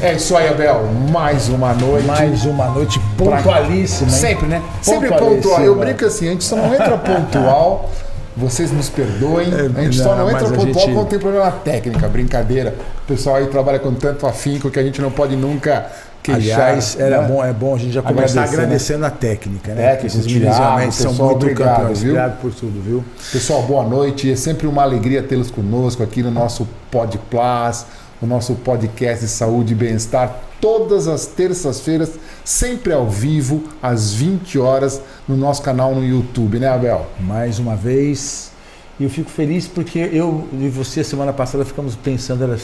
[0.00, 0.84] É isso aí, Abel.
[1.10, 2.06] Mais uma noite.
[2.06, 4.08] Mais uma noite pontualíssima.
[4.10, 4.62] Sempre, né?
[4.80, 5.60] Sempre pontual.
[5.60, 7.90] Eu brinco assim, a gente só não entra pontual.
[8.36, 9.48] Vocês nos perdoem.
[9.76, 10.94] A gente só não entra pontual gente...
[10.94, 12.76] quando tem problema técnica, brincadeira.
[13.02, 15.90] O pessoal aí trabalha com tanto afinco que a gente não pode nunca
[16.22, 16.60] queixar.
[16.60, 17.26] Aliás, era né?
[17.26, 19.06] bom, é bom a gente já começar Agradecer, agradecendo né?
[19.08, 19.82] a técnica, né?
[19.82, 22.02] Técnicos, esses meninos realmente são muito obrigado, campeões.
[22.02, 22.12] Viu?
[22.12, 23.04] Obrigado por tudo, viu?
[23.32, 24.30] Pessoal, boa noite.
[24.30, 27.84] É sempre uma alegria tê-los conosco aqui no nosso Pod Plus
[28.20, 32.12] o nosso podcast de saúde e bem-estar, todas as terças-feiras,
[32.44, 37.06] sempre ao vivo, às 20 horas, no nosso canal no YouTube, né, Abel?
[37.20, 38.50] Mais uma vez.
[38.98, 42.58] E eu fico feliz porque eu e você, semana passada, ficamos pensando, era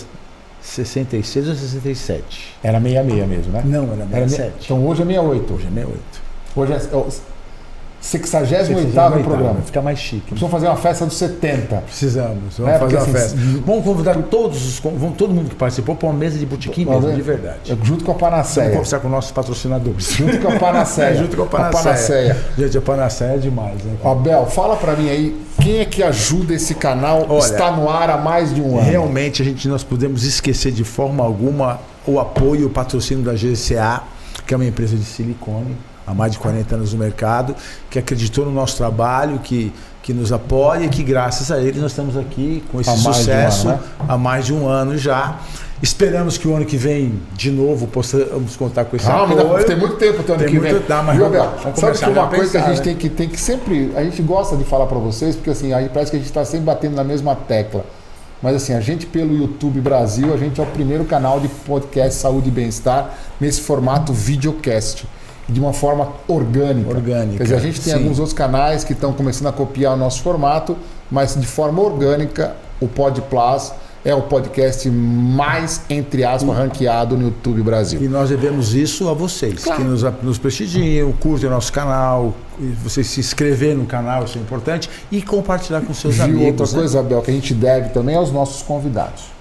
[0.61, 2.57] 66 ou 67?
[2.63, 3.63] Era 66 mesmo, né?
[3.65, 4.43] Não, era 67.
[4.43, 5.53] Era, então hoje é 68.
[5.53, 6.01] Hoje é 68.
[6.57, 7.34] Hoje é
[8.05, 9.63] 68 programa.
[9.65, 10.27] Fica mais chique.
[10.27, 11.77] Precisamos fazer uma festa dos 70.
[11.79, 13.37] Precisamos, vamos é, fazer uma assim, festa.
[13.65, 17.11] Vamos convidar todos os, vamos, todo mundo que participou para uma mesa de botequim mesmo,
[17.11, 17.79] de verdade.
[17.83, 18.65] Junto com a Panaceia.
[18.65, 20.13] Vamos conversar com nossos patrocinadores.
[20.13, 21.17] Junto com a Panaceia.
[21.17, 21.81] Junto com a Panaceia.
[21.81, 22.37] a Panaceia.
[22.59, 23.83] Gente, a Panaceia é demais.
[23.83, 23.97] Né?
[24.05, 27.25] Abel, fala para mim aí, quem é que ajuda esse canal?
[27.27, 28.91] Olha, está no ar há mais de um ano.
[28.91, 33.33] Realmente, a gente nós podemos esquecer de forma alguma o apoio e o patrocínio da
[33.33, 34.03] GCA,
[34.47, 35.75] que é uma empresa de silicone
[36.07, 37.55] há mais de 40 anos no mercado,
[37.91, 39.73] que acreditou no nosso trabalho, que,
[40.03, 43.79] que nos apoia e que graças a eles nós estamos aqui com esse sucesso ano,
[43.79, 43.85] né?
[44.09, 45.39] há mais de um ano já.
[45.83, 49.65] Esperamos que o ano que vem, de novo, possamos contar com esse ah, apoio.
[49.67, 50.83] Tem muito tempo até o ano tem que vem.
[50.89, 52.85] Dá, mas vamos, vamos sabe que uma coisa pensar, que a gente né?
[52.85, 53.93] tem, que, tem que sempre...
[53.95, 56.45] A gente gosta de falar para vocês, porque assim, aí parece que a gente está
[56.45, 57.85] sempre batendo na mesma tecla.
[58.41, 62.21] Mas assim, a gente pelo YouTube Brasil, a gente é o primeiro canal de podcast
[62.21, 65.05] Saúde e Bem-Estar nesse formato videocast
[65.49, 66.89] de uma forma orgânica.
[66.89, 67.39] Orgânica.
[67.39, 67.99] Quer dizer, a gente tem sim.
[67.99, 70.77] alguns outros canais que estão começando a copiar o nosso formato,
[71.11, 73.73] mas de forma orgânica, o Pod Plus
[74.05, 78.03] é o podcast mais, entre aspas, ranqueado no YouTube Brasil.
[78.03, 79.81] E nós devemos isso a vocês, claro.
[79.81, 82.35] que nos, nos prestigiam, curtem o nosso canal,
[82.83, 86.61] vocês se inscrever no canal, isso é importante, e compartilhar com seus Viu amigos.
[86.61, 86.73] outra né?
[86.75, 89.34] coisa, Abel, que a gente deve também aos nossos convidados.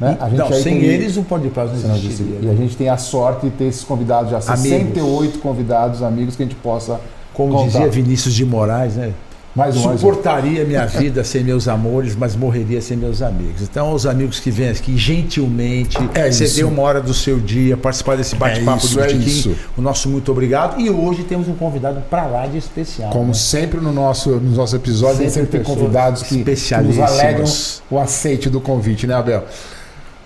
[0.00, 0.16] Né?
[0.32, 0.84] Não, sem tem...
[0.84, 2.38] eles o Pode Prazo não existiria.
[2.40, 5.40] E a gente tem a sorte de ter esses convidados já, 68 amigos.
[5.42, 6.98] convidados, amigos que a gente possa.
[7.34, 7.66] Como contar.
[7.66, 9.12] dizia Vinícius de Moraes, né?
[9.54, 10.68] Mais um, Suportaria mais um.
[10.68, 13.62] minha vida sem meus amores, mas morreria sem meus amigos.
[13.62, 18.16] Então, os amigos que vêm aqui gentilmente, é ceder uma hora do seu dia, participar
[18.16, 20.80] desse bate-papo é do Botequim, é o nosso muito obrigado.
[20.80, 23.10] E hoje temos um convidado para lá de especial.
[23.10, 23.34] Como né?
[23.34, 26.44] sempre no nosso, nos nossos episódios, sempre, sempre tem convidados que
[26.82, 27.44] nos alegram
[27.90, 29.44] o aceite do convite, né, Abel?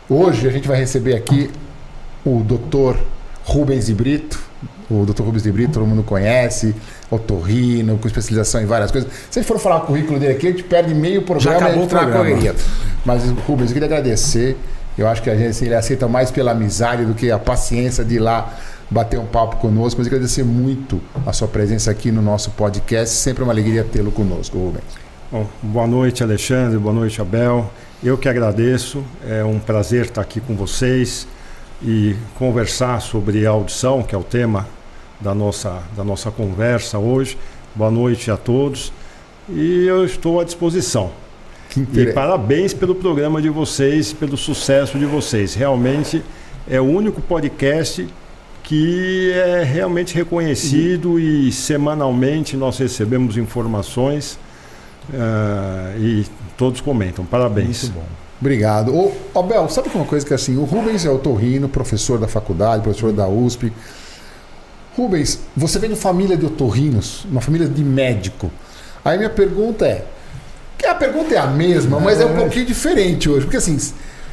[0.08, 1.50] Hoje a gente vai receber aqui
[2.24, 2.98] o Dr.
[3.42, 4.38] Rubens de Brito.
[4.90, 5.22] O Dr.
[5.22, 6.74] Rubens de Brito, todo mundo conhece,
[7.10, 9.10] otorrino, com especialização em várias coisas.
[9.30, 11.86] Se a for falar o currículo dele aqui, a gente perde meio programa Já acabou
[11.86, 12.18] programa.
[12.18, 12.54] correria.
[13.02, 14.58] Mas, Rubens, eu queria agradecer.
[14.96, 18.16] Eu acho que a gente ele aceita mais pela amizade do que a paciência de
[18.16, 18.54] ir lá
[18.90, 19.98] bater um papo conosco.
[19.98, 23.14] Mas eu agradecer muito a sua presença aqui no nosso podcast.
[23.16, 25.03] Sempre uma alegria tê-lo conosco, Rubens.
[25.34, 26.78] Bom, boa noite, Alexandre.
[26.78, 27.68] Boa noite, Abel.
[28.00, 31.26] Eu que agradeço, é um prazer estar aqui com vocês
[31.82, 34.64] e conversar sobre a audição, que é o tema
[35.20, 37.36] da nossa, da nossa conversa hoje.
[37.74, 38.92] Boa noite a todos
[39.48, 41.10] e eu estou à disposição.
[41.92, 45.52] E parabéns pelo programa de vocês, pelo sucesso de vocês.
[45.52, 46.22] Realmente
[46.70, 48.06] é o único podcast
[48.62, 54.38] que é realmente reconhecido e semanalmente nós recebemos informações
[55.10, 57.24] uh, e todos comentam.
[57.24, 57.84] Parabéns.
[57.84, 58.04] Muito bom.
[58.40, 58.94] Obrigado.
[58.94, 62.28] Ô, Abel, sabe uma coisa que é assim, o Rubens é o Torrino, professor da
[62.28, 63.72] faculdade, professor da USP.
[64.96, 68.50] Rubens, você vem de família de otorrinos, uma família de médico.
[69.04, 70.04] Aí minha pergunta é,
[70.78, 73.78] que a pergunta é a mesma, mas é um pouquinho diferente hoje, porque assim,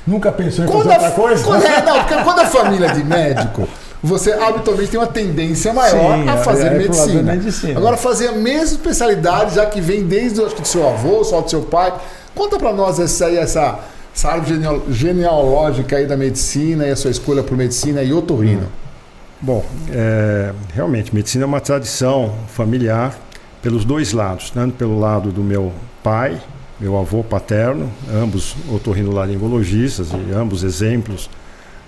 [0.06, 1.44] nunca pensou em fazer outra coisa?
[1.44, 3.68] Quando, é, não, porque quando a família de médico
[4.04, 7.22] você habitualmente tem uma tendência maior Sim, a fazer é, é medicina.
[7.22, 7.80] medicina.
[7.80, 11.42] Agora, fazer a mesma especialidade, já que vem desde acho que do seu avô, só
[11.42, 11.94] do seu pai.
[12.34, 13.80] Conta para nós essa, aí, essa,
[14.16, 14.60] essa árvore
[14.90, 18.68] genealógica aí da medicina e a sua escolha por medicina e otorrino.
[19.40, 23.16] Bom, é, realmente, medicina é uma tradição familiar
[23.62, 25.72] pelos dois lados, tanto pelo lado do meu
[26.04, 26.42] pai,
[26.80, 31.30] meu avô paterno, ambos otorrinolaringologistas e ambos exemplos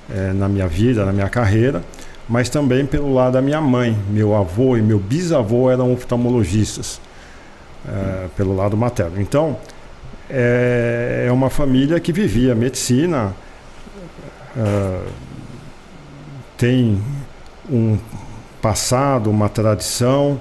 [0.10, 1.84] é, na minha vida, na minha carreira,
[2.28, 3.98] mas também pelo lado da minha mãe.
[4.10, 7.00] Meu avô e meu bisavô eram oftalmologistas,
[7.88, 9.20] é, pelo lado materno.
[9.22, 9.58] Então,
[10.30, 13.34] é, é uma família que vivia medicina,
[14.58, 15.00] é,
[16.58, 17.02] tem
[17.70, 17.98] um
[18.62, 20.40] passado, uma tradição,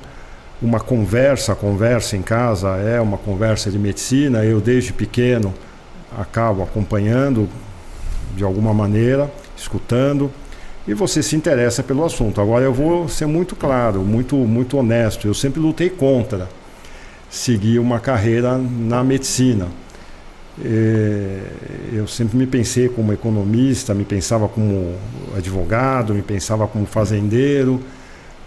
[0.63, 4.45] uma conversa, a conversa em casa é uma conversa de medicina.
[4.45, 5.53] Eu, desde pequeno,
[6.17, 7.49] acabo acompanhando
[8.37, 9.31] de alguma maneira,
[9.63, 10.31] escutando.
[10.87, 12.41] e você se interessa pelo assunto.
[12.41, 15.27] Agora eu vou ser muito claro, muito, muito honesto.
[15.29, 16.49] Eu sempre lutei contra
[17.31, 19.69] seguir uma carreira na medicina.
[20.63, 21.41] É,
[21.93, 24.95] eu sempre me pensei como economista, me pensava como
[25.35, 27.81] advogado, me pensava como fazendeiro,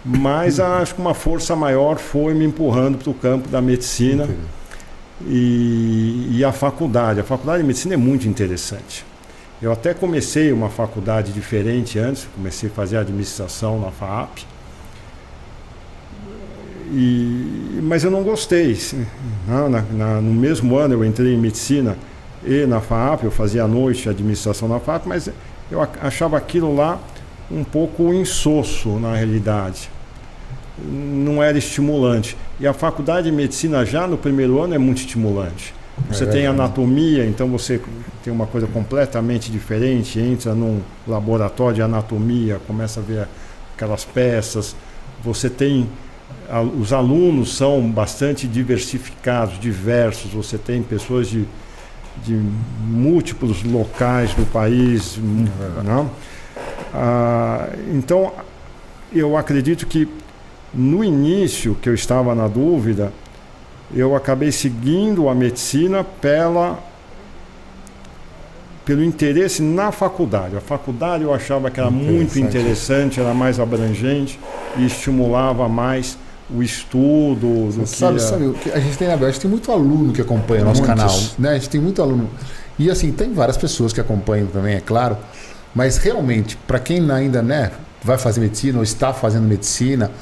[0.04, 4.28] mas acho que uma força maior foi me empurrando para o campo da medicina
[5.26, 7.18] e, e a faculdade.
[7.18, 9.04] A faculdade de medicina é muito interessante.
[9.60, 14.40] Eu até comecei uma faculdade diferente antes, comecei a fazer administração na FAP.
[16.92, 18.78] E, mas eu não gostei.
[19.48, 21.96] Na, na, no mesmo ano eu entrei em medicina
[22.44, 25.30] e na FAP, eu fazia à noite administração na FAP, mas
[25.70, 27.00] eu achava aquilo lá
[27.50, 29.88] um pouco insosso na realidade.
[30.78, 32.36] Não era estimulante.
[32.60, 35.74] E a faculdade de medicina já no primeiro ano é muito estimulante.
[36.08, 37.80] Você é tem anatomia, então você
[38.22, 43.28] tem uma coisa completamente diferente, entra num laboratório de anatomia, começa a ver
[43.74, 44.76] aquelas peças.
[45.24, 45.88] Você tem
[46.78, 50.32] os alunos são bastante diversificados, diversos.
[50.32, 51.44] Você tem pessoas de,
[52.24, 52.40] de
[52.80, 55.18] múltiplos locais do país.
[55.84, 56.10] Não?
[56.94, 58.32] Ah, então,
[59.12, 60.08] eu acredito que
[60.72, 63.12] no início que eu estava na dúvida,
[63.94, 66.78] eu acabei seguindo a medicina pela
[68.84, 70.56] pelo interesse na faculdade.
[70.56, 74.38] A faculdade eu achava que era muito interessante, era mais abrangente
[74.76, 76.16] e estimulava mais
[76.48, 77.72] o estudo.
[77.72, 80.66] Do sabe, que sabe, a gente tem, a gente tem muito aluno que acompanha o
[80.66, 81.10] nosso canal.
[81.36, 81.50] Né?
[81.50, 82.30] A gente tem muito aluno.
[82.78, 85.16] E assim, tem várias pessoas que acompanham também, é claro.
[85.74, 90.12] Mas realmente, para quem ainda né, vai fazer medicina ou está fazendo medicina,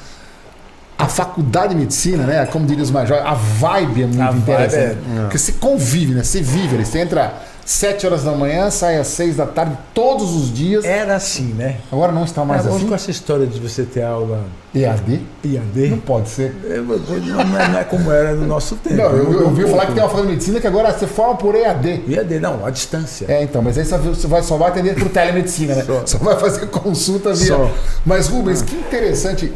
[0.97, 2.47] a faculdade de medicina, né?
[2.47, 4.99] Como diria os mais jovens, a vibe é muito a interessante.
[5.17, 5.21] É...
[5.23, 6.23] Porque você convive, né?
[6.23, 7.35] Você vive, você entra
[7.65, 10.85] sete horas da manhã, sai às seis da tarde, todos os dias.
[10.85, 11.79] Era assim, né?
[11.91, 12.87] Agora não está mais é, assim.
[12.87, 15.23] com essa história de você ter aula EAD?
[15.45, 15.89] EAD?
[15.89, 16.55] Não pode ser.
[16.65, 18.97] É, não, é, não é como era no nosso tempo.
[18.97, 21.37] Não, eu, eu ouvi falar que tem uma faculdade de medicina que agora você forma
[21.37, 22.05] por EAD.
[22.09, 23.27] EAD, não, à distância.
[23.29, 25.85] É, então, mas aí você vai, só vai atender por telemedicina, né?
[25.85, 27.49] Só, só vai fazer consulta via.
[27.49, 27.71] Só.
[28.05, 29.53] Mas, Rubens, que interessante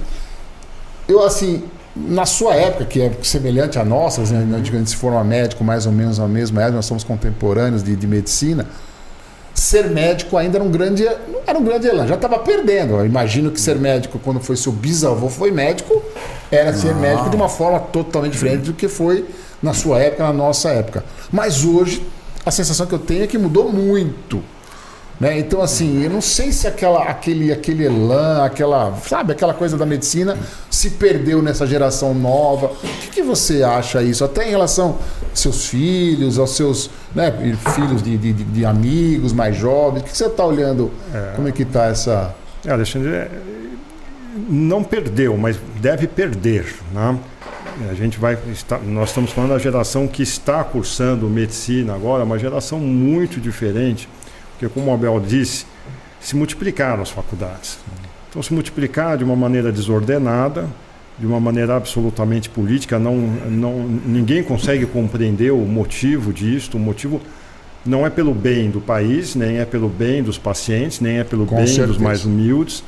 [1.08, 1.64] eu, assim,
[1.96, 5.92] na sua época, que é semelhante à nossa, né, antigamente se forma médico mais ou
[5.92, 8.66] menos na mesma época, nós somos contemporâneos de, de medicina,
[9.54, 11.04] ser médico ainda era um grande,
[11.46, 12.94] era um grande elan, já estava perdendo.
[12.94, 16.00] Eu imagino que ser médico, quando foi seu bisavô foi médico,
[16.50, 16.94] era ser ah.
[16.94, 19.24] médico de uma forma totalmente diferente do que foi
[19.60, 21.04] na sua época, na nossa época.
[21.32, 22.06] Mas hoje,
[22.46, 24.40] a sensação que eu tenho é que mudou muito.
[25.20, 25.38] Né?
[25.38, 29.84] Então, assim, eu não sei se aquela, aquele, aquele elan, aquela, sabe, aquela coisa da
[29.84, 30.38] medicina
[30.70, 32.66] se perdeu nessa geração nova.
[32.66, 34.24] O que, que você acha isso?
[34.24, 34.98] Até em relação
[35.30, 37.32] aos seus filhos, aos seus né,
[37.74, 40.02] filhos de, de, de amigos mais jovens.
[40.02, 40.90] O que, que você está olhando?
[41.12, 41.32] É.
[41.34, 42.34] Como é que está essa.
[42.64, 43.30] É, Alexandre, é,
[44.48, 46.76] não perdeu, mas deve perder.
[46.92, 47.18] Né?
[47.90, 48.38] A gente vai.
[48.52, 54.08] Está, nós estamos falando da geração que está cursando medicina agora, uma geração muito diferente
[54.58, 55.64] porque, como o Abel disse,
[56.20, 57.78] se multiplicaram as faculdades.
[58.28, 60.68] Então, se multiplicar de uma maneira desordenada,
[61.16, 66.76] de uma maneira absolutamente política, não, não, ninguém consegue compreender o motivo disto.
[66.76, 67.20] O motivo
[67.86, 71.46] não é pelo bem do país, nem é pelo bem dos pacientes, nem é pelo
[71.46, 71.86] Com bem certeza.
[71.86, 72.82] dos mais humildes.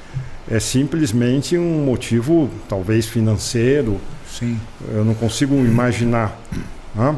[0.51, 4.01] É simplesmente um motivo, talvez financeiro.
[4.29, 4.59] Sim.
[4.93, 6.37] Eu não consigo imaginar.
[6.95, 7.17] Né?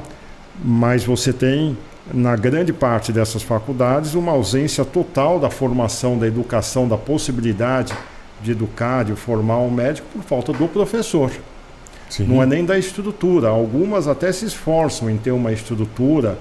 [0.62, 1.76] Mas você tem
[2.12, 7.92] na grande parte dessas faculdades, uma ausência total da formação, da educação, da possibilidade
[8.42, 11.30] de educar, de formar um médico por falta do professor.
[12.08, 12.24] Sim.
[12.24, 13.48] Não é nem da estrutura.
[13.48, 16.36] Algumas até se esforçam em ter uma estrutura,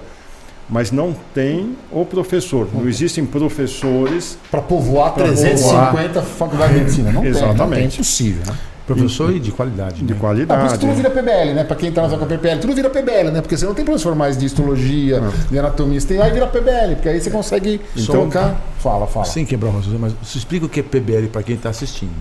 [0.67, 2.67] mas não tem o professor.
[2.73, 4.37] Não existem professores.
[4.49, 7.11] Para povoar 350 faculdades de medicina.
[7.11, 7.57] Não Exatamente.
[7.57, 8.43] Tem, não tem, é impossível.
[8.47, 8.57] Né?
[8.95, 10.03] Professor e, de qualidade.
[10.03, 10.19] De né?
[10.19, 10.59] qualidade.
[10.59, 11.63] Ah, por isso tu não vira PBL, né?
[11.63, 13.41] Para quem está na sua PBL, tu não vira PBL, né?
[13.41, 15.31] Porque você não tem professor mais de histologia, não.
[15.49, 18.59] de anatomia, você tem aí vira PBL, porque aí você consegue então, colocar.
[18.79, 19.25] Fala, fala.
[19.25, 22.11] Sim, quebrar mas você explica o que é PBL para quem está assistindo.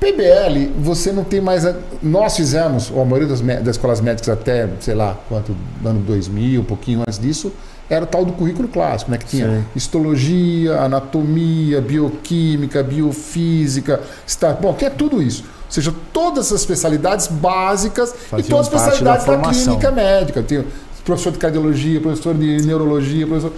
[0.00, 1.66] PBL, você não tem mais.
[1.66, 1.74] A...
[2.02, 6.60] Nós fizemos, ou a maioria das, das escolas médicas até, sei lá, quanto, ano 2000,
[6.60, 7.52] um pouquinho antes disso,
[7.90, 9.18] era o tal do currículo clássico, né?
[9.18, 9.64] Que tinha Sim.
[9.74, 15.42] histologia, anatomia, bioquímica, biofísica, está, bom, que é tudo isso.
[15.42, 20.42] Ou seja, todas as especialidades básicas Faziam e todas as especialidades da, da clínica médica.
[20.42, 20.64] Tem
[21.04, 23.52] professor de cardiologia, professor de neurologia, professor.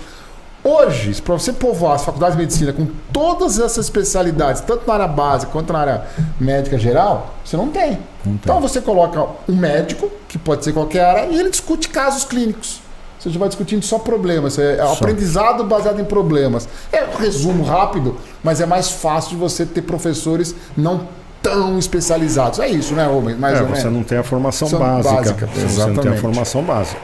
[0.62, 5.08] Hoje, para você povoar as faculdades de medicina com todas essas especialidades, tanto na área
[5.08, 6.04] básica quanto na área
[6.38, 7.92] médica geral, você não tem.
[7.92, 8.34] não tem.
[8.34, 12.80] Então você coloca um médico, que pode ser qualquer área, e ele discute casos clínicos.
[13.20, 14.58] Você já vai discutindo só problemas.
[14.58, 16.66] É, é aprendizado baseado em problemas.
[16.90, 21.06] É um resumo rápido, mas é mais fácil de você ter professores não
[21.42, 22.58] tão especializados.
[22.58, 23.38] É isso, né, Rubens?
[23.38, 23.92] Mais é, você menos.
[23.92, 25.14] não tem a formação básica.
[25.14, 25.46] básica.
[25.46, 27.00] Você não tem a formação básica.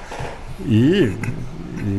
[0.64, 1.14] E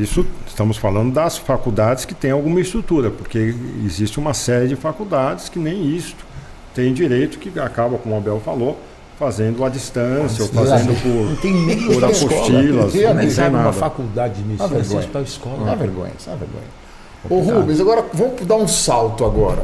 [0.02, 3.54] isso estamos falando das faculdades que têm alguma estrutura, porque
[3.86, 6.26] existe uma série de faculdades que nem isto
[6.74, 8.80] tem direito, que acaba, como o Abel falou,
[9.18, 12.94] fazendo à distância, ou fazendo por, não tem nem por apostilas.
[12.94, 15.58] Não nem sabe uma faculdade de medicina, existe para a escola.
[15.58, 16.88] Não é vergonha, não é vergonha.
[17.30, 19.64] Ô Rubens, agora vamos dar um salto agora.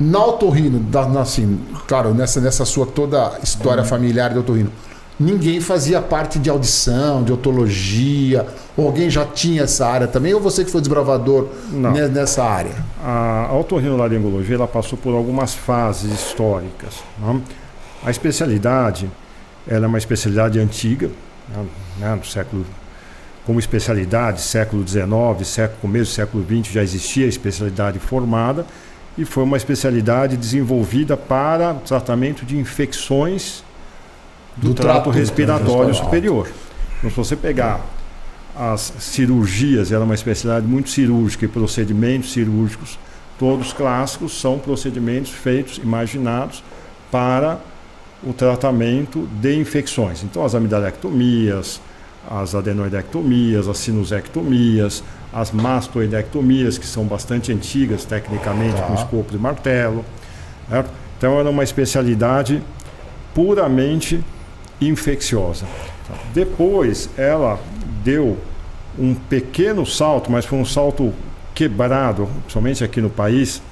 [0.00, 0.84] Na otorrino,
[1.20, 4.72] assim, claro, nessa, nessa sua toda história familiar de otorrino,
[5.18, 10.40] ninguém fazia parte de audição, de otologia, ou alguém já tinha essa área também, ou
[10.40, 11.92] você que foi desbravador Não.
[11.92, 12.74] nessa área?
[13.02, 16.94] A otorrinolaringologia ela passou por algumas fases históricas.
[17.18, 17.40] Né?
[18.04, 19.10] A especialidade
[19.66, 21.10] ela é uma especialidade antiga,
[21.98, 22.66] né, no século
[23.44, 28.64] como especialidade, século XIX, século, começo do século XX já existia a especialidade formada
[29.18, 33.64] e foi uma especialidade desenvolvida para tratamento de infecções
[34.56, 36.48] do, do trato, trato respiratório superior.
[36.98, 37.80] Então, se você pegar
[38.56, 42.98] as cirurgias, ela é uma especialidade muito cirúrgica e procedimentos cirúrgicos,
[43.38, 46.62] todos clássicos, são procedimentos feitos, imaginados
[47.10, 47.58] para
[48.22, 50.22] o tratamento de infecções.
[50.22, 51.80] Então, as amidalectomias,
[52.30, 58.82] as adenoidectomias, as sinusectomias, as mastoidectomias, que são bastante antigas tecnicamente, tá.
[58.82, 60.04] com escopo de martelo.
[60.68, 60.90] Certo?
[61.18, 62.62] Então, era uma especialidade
[63.34, 64.22] puramente
[64.88, 65.66] infecciosa.
[66.32, 67.58] Depois, ela
[68.04, 68.38] deu
[68.98, 71.12] um pequeno salto, mas foi um salto
[71.54, 73.62] quebrado, principalmente aqui no país,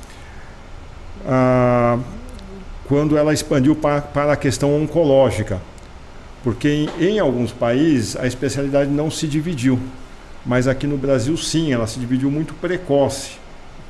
[1.26, 1.98] ah,
[2.86, 5.60] quando ela expandiu para, para a questão oncológica.
[6.42, 9.78] Porque em, em, alguns países a especialidade não se dividiu,
[10.44, 13.32] mas aqui no Brasil sim, ela se dividiu muito precoce,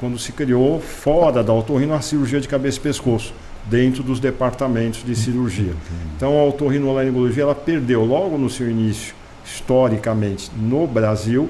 [0.00, 3.32] quando se criou fora da otorrino a cirurgia de cabeça e pescoço,
[3.66, 5.74] dentro dos departamentos de cirurgia.
[6.16, 9.14] Então a otorrinolaringologia ela perdeu logo no seu início
[9.44, 11.48] historicamente no Brasil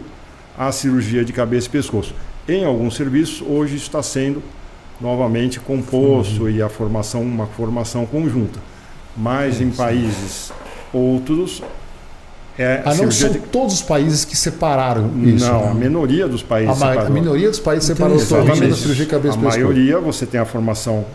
[0.57, 2.15] a cirurgia de cabeça e pescoço.
[2.49, 4.43] Em alguns serviços, hoje está sendo
[5.01, 6.51] novamente composto uhum.
[6.51, 8.59] e a formação uma formação conjunta.
[9.17, 10.53] Mas em países
[10.93, 11.63] outros
[12.59, 13.39] é ah, não são de...
[13.39, 15.47] todos os países que separaram isso.
[15.47, 15.71] Não, né?
[15.71, 16.83] a minoria dos países.
[16.83, 20.45] A, a minoria dos países separou a cirurgia de cabeça A maioria você tem a
[20.45, 21.07] formação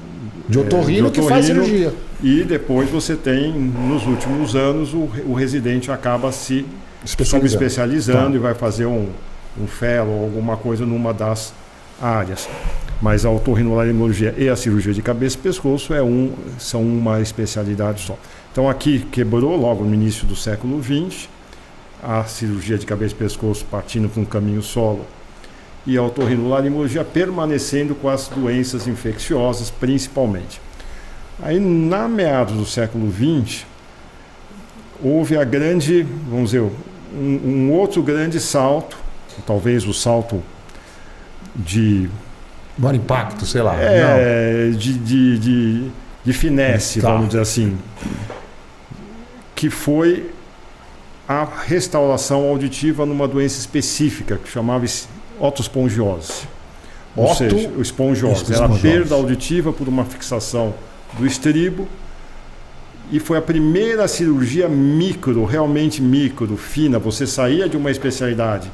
[0.48, 1.94] de otorrino, é, de otorrino que faz cirurgia.
[2.24, 6.66] E depois você tem, nos últimos anos, o, o residente acaba se
[7.04, 8.36] especializando, especializando tá.
[8.36, 9.10] e vai fazer um,
[9.60, 11.54] um fellow ou alguma coisa numa das
[12.02, 12.48] áreas.
[13.02, 18.02] Mas a otorrinolaringologia e a cirurgia de cabeça e pescoço é um, são uma especialidade
[18.02, 18.18] só.
[18.52, 21.28] Então aqui quebrou logo no início do século XX
[22.02, 25.06] a cirurgia de cabeça e pescoço partindo para um caminho solo
[25.86, 30.60] e a otorrinolaringologia permanecendo com as doenças infecciosas principalmente.
[31.42, 33.65] Aí, na meados do século XX,
[35.04, 36.62] houve a grande, vamos dizer,
[37.13, 38.98] um, um outro grande salto,
[39.46, 40.42] talvez o salto
[41.56, 42.10] de.
[42.77, 43.75] Maior impacto, sei lá.
[43.80, 45.92] É, de, de, de,
[46.24, 47.12] de, finesse, tá.
[47.12, 47.77] vamos dizer assim.
[49.54, 50.32] Que foi
[51.27, 54.86] a restauração auditiva numa doença específica que chamava
[55.39, 56.48] otospongiose.
[57.15, 57.36] Ou Oto...
[57.36, 58.54] seja, o espongiose.
[58.54, 60.74] Era a perda auditiva por uma fixação
[61.18, 61.88] do estribo.
[63.12, 66.98] E foi a primeira cirurgia micro, realmente micro, fina.
[66.98, 68.70] Você saía de uma especialidade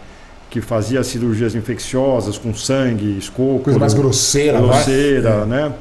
[0.50, 3.60] que fazia cirurgias infecciosas com sangue, escopo.
[3.60, 5.46] Coisa mais grosseira, grosseira, é.
[5.46, 5.74] né?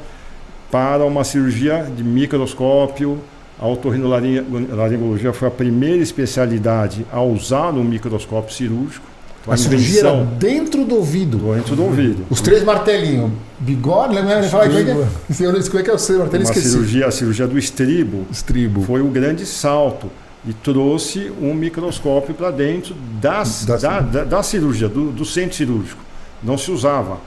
[0.70, 3.20] Para uma cirurgia de microscópio.
[3.58, 9.06] A otorrinolaringologia foi a primeira especialidade a usar um microscópio cirúrgico
[9.48, 11.38] a cirurgia era dentro do ouvido.
[11.54, 12.26] Dentro do ouvido.
[12.28, 13.30] Os três martelinhos.
[13.58, 14.42] Bigode, lembra?
[14.44, 15.62] Fala, como é que é?
[15.62, 16.48] Como é que é o seu martelinho?
[16.48, 20.10] Uma cirurgia, a cirurgia do estribo, estribo foi um grande salto
[20.46, 25.56] e trouxe um microscópio para dentro das, da, da, da, da, cirurgia, do, do centro
[25.56, 26.02] cirúrgico.
[26.42, 27.18] Não se usava.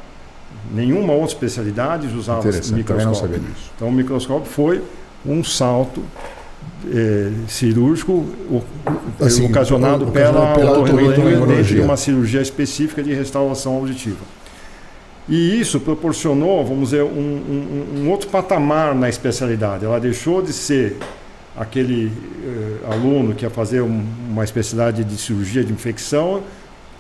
[0.74, 3.41] Nenhuma outra especialidade usava microscópio.
[3.75, 4.84] Então o microscópio foi
[5.25, 6.03] um salto
[6.91, 8.25] é, cirúrgico
[9.19, 14.25] assim, ocasionado pela, pela otorrinolaringologia de uma cirurgia específica de restauração auditiva.
[15.27, 19.85] E isso proporcionou, vamos dizer, um, um, um outro patamar na especialidade.
[19.85, 20.97] Ela deixou de ser
[21.55, 22.11] aquele
[22.45, 26.43] eh, aluno que ia fazer um, uma especialidade de cirurgia de infecção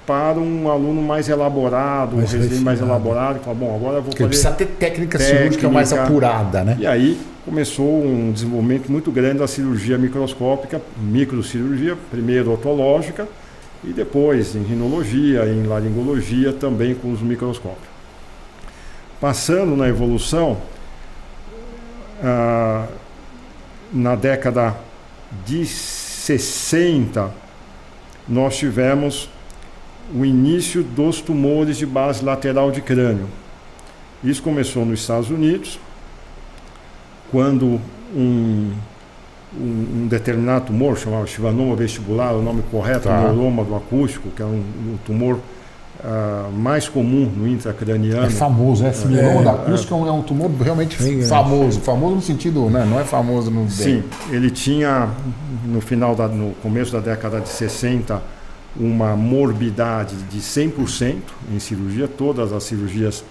[0.05, 4.01] para um aluno mais elaborado, mais um residente mais elaborado, que fala, bom, agora eu
[4.01, 4.29] vou Porque fazer...
[4.29, 6.77] Precisa ter técnica, técnica cirúrgica mais apurada, né?
[6.79, 13.27] E aí começou um desenvolvimento muito grande da cirurgia microscópica, microcirurgia, primeiro otológica,
[13.83, 17.93] e depois em rinologia, em laringologia também com os microscópios.
[19.19, 20.57] Passando na evolução,
[22.21, 22.87] ah,
[23.91, 24.75] na década
[25.45, 27.29] de 60,
[28.27, 29.29] nós tivemos
[30.13, 33.27] o início dos tumores de base lateral de crânio.
[34.23, 35.79] Isso começou nos Estados Unidos,
[37.31, 37.79] quando
[38.15, 38.71] um,
[39.55, 43.19] um, um determinado tumor, chamado chivanoma vestibular, o nome correto, tá.
[43.19, 44.63] neuroma do acústico, que é um,
[44.93, 45.39] um tumor
[46.03, 48.25] uh, mais comum no intracraniano.
[48.25, 48.89] É famoso, é?
[48.89, 51.81] Esse mieloma é, da acústica é, é um tumor realmente famoso.
[51.81, 52.85] Famoso no sentido, né?
[52.89, 53.69] não é famoso no.
[53.69, 55.09] Sim, ele tinha,
[55.65, 58.21] no final, da, no começo da década de 60,
[58.75, 63.23] uma morbidade de 100% em cirurgia, todas as cirurgias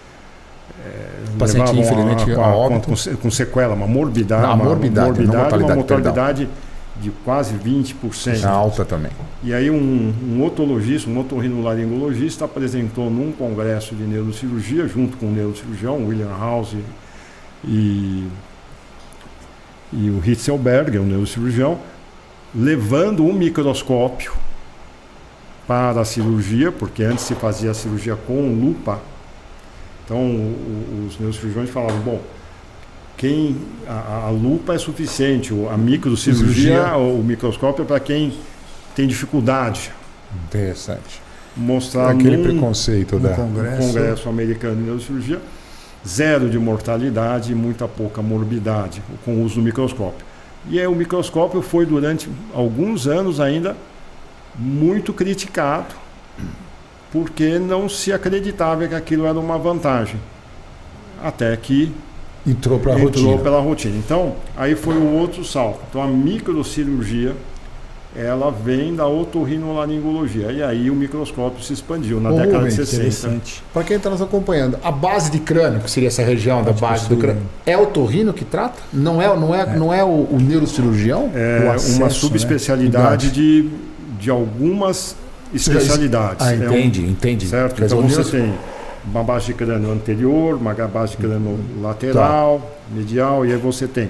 [0.85, 2.89] é, paciente infelizmente a, a, a óbito.
[2.89, 6.49] Com, com, sequela, uma morbidade, não, uma morbidade, morbidade, mortalidade, uma mortalidade
[7.01, 8.43] de quase 20%.
[8.43, 9.11] É alta também.
[9.43, 15.31] E aí um, um otologista, um otorrinolaringologista apresentou num congresso de neurocirurgia, junto com o
[15.31, 16.77] neurocirurgião William House
[17.65, 18.29] e,
[19.93, 21.79] e o Hitzelberger, o neurocirurgião,
[22.55, 24.33] levando um microscópio
[25.67, 29.01] para a cirurgia, porque antes se fazia a cirurgia com lupa.
[30.05, 30.55] Então
[31.07, 32.21] os neurocirurgiões falavam, bom,
[33.17, 38.33] quem a, a lupa é suficiente, a microcirurgia, o microscópio é para quem
[38.97, 39.93] tem dificuldade.
[40.47, 41.23] Interessante.
[41.57, 43.79] Mostrar aquele num, preconceito da congresso.
[43.79, 45.41] congresso americano de neurocirurgia,
[46.07, 50.27] zero de mortalidade e muita pouca morbidade com o uso do microscópio.
[50.69, 53.77] E aí o microscópio foi durante alguns anos ainda
[54.57, 55.95] muito criticado,
[57.11, 60.21] porque não se acreditava que aquilo era uma vantagem.
[61.23, 61.93] Até que
[62.47, 63.29] Entrou para a rotina.
[63.29, 63.97] Entrou pela rotina.
[63.97, 65.81] Então, aí foi o outro salto.
[65.89, 67.37] Então, a microcirurgia,
[68.17, 70.51] ela vem da otorrinolaringologia.
[70.51, 73.41] E aí o microscópio se expandiu na Ô, década de 60.
[73.73, 77.09] Para quem está nos acompanhando, a base de crânio, que seria essa região da base
[77.09, 78.83] do crânio, é o torrino que trata?
[78.93, 79.77] Não é, não é, é.
[79.77, 81.31] Não é o, o neurocirurgião?
[81.35, 82.11] É acesso, uma né?
[82.11, 83.33] subespecialidade né?
[83.33, 83.71] de,
[84.23, 85.17] de algumas
[85.53, 86.47] especialidades.
[86.47, 87.47] Ah, entende, é um, entende.
[87.49, 87.83] Certo?
[87.83, 88.55] então você tem
[89.05, 92.95] uma base de crânio anterior, uma base de crânio lateral, tá.
[92.95, 94.09] medial, e aí você tem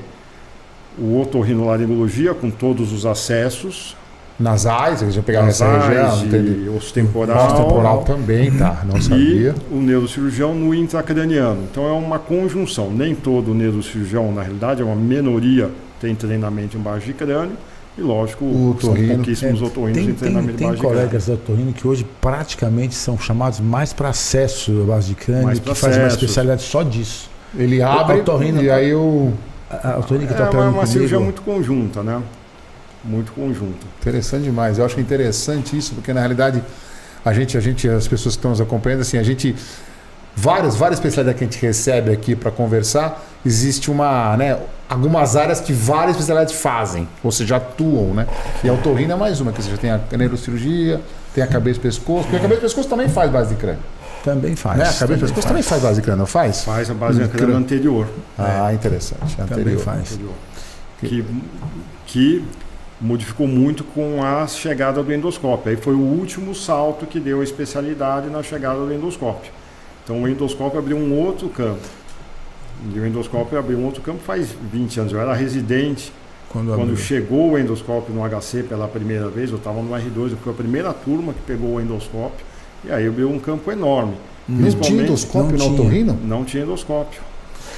[0.98, 3.96] o otorrinolaringologia com todos os acessos.
[4.38, 6.66] Nasais, eles já pegaram essa região.
[6.66, 7.46] E osso temporal.
[7.46, 8.82] Osso temporal também, tá?
[8.84, 9.54] Não sabia.
[9.70, 11.62] E o neurocirurgião no intracraniano.
[11.70, 12.90] Então é uma conjunção.
[12.90, 15.70] Nem todo neurocirurgião, na realidade, é uma minoria,
[16.00, 17.56] tem treinamento em base de crânio
[17.96, 21.72] e lógico, o são pouquíssimos é, otorrinos tem, em treinamento tem, tem colegas de otorrino
[21.74, 26.08] que hoje praticamente são chamados mais para acesso à base de crânio, que faz uma
[26.08, 27.30] especialidade só disso.
[27.54, 29.32] Ele abre otorrino, e aí o...
[29.70, 32.22] A, otorrino que está é uma, uma cirurgia muito conjunta, né?
[33.04, 33.86] Muito conjunta.
[34.00, 34.78] Interessante demais.
[34.78, 36.62] Eu acho interessante isso, porque na realidade
[37.24, 39.54] a gente, a gente, as pessoas que estão nos acompanhando, assim, a gente
[40.36, 45.60] várias, várias especialidades que a gente recebe aqui para conversar, existe uma, né, algumas áreas
[45.60, 48.26] que várias especialidades fazem, ou seja, atuam, né?
[48.62, 51.00] E a otorrina é mais uma, que você já tem a neurocirurgia,
[51.34, 53.82] tem a cabeça e pescoço, porque a cabeça e pescoço também faz base de crânio.
[54.24, 54.78] Também faz.
[54.78, 54.84] Né?
[54.84, 55.46] A cabeça e pescoço faz.
[55.46, 56.64] também faz base de crânio, não faz?
[56.64, 58.06] Faz a base de crânio anterior.
[58.38, 58.74] Ah, é.
[58.74, 59.40] interessante.
[59.40, 59.64] Anterior.
[59.64, 60.12] Também faz.
[60.12, 60.34] Anterior.
[61.00, 61.24] Que,
[62.06, 62.44] que
[63.00, 65.72] modificou muito com a chegada do endoscópio.
[65.72, 69.50] Aí foi o último salto que deu a especialidade na chegada do endoscópio.
[70.04, 71.86] Então o endoscópio abriu um outro campo.
[72.94, 75.12] E o endoscópio abriu um outro campo faz 20 anos.
[75.12, 76.12] Eu era residente
[76.48, 79.50] quando, quando chegou o endoscópio no HC pela primeira vez.
[79.50, 82.44] Eu estava no R2, eu fui a primeira turma que pegou o endoscópio.
[82.84, 84.14] E aí abriu um campo enorme.
[84.48, 86.18] Não tinha endoscópio no otorrino?
[86.24, 87.20] Não tinha endoscópio.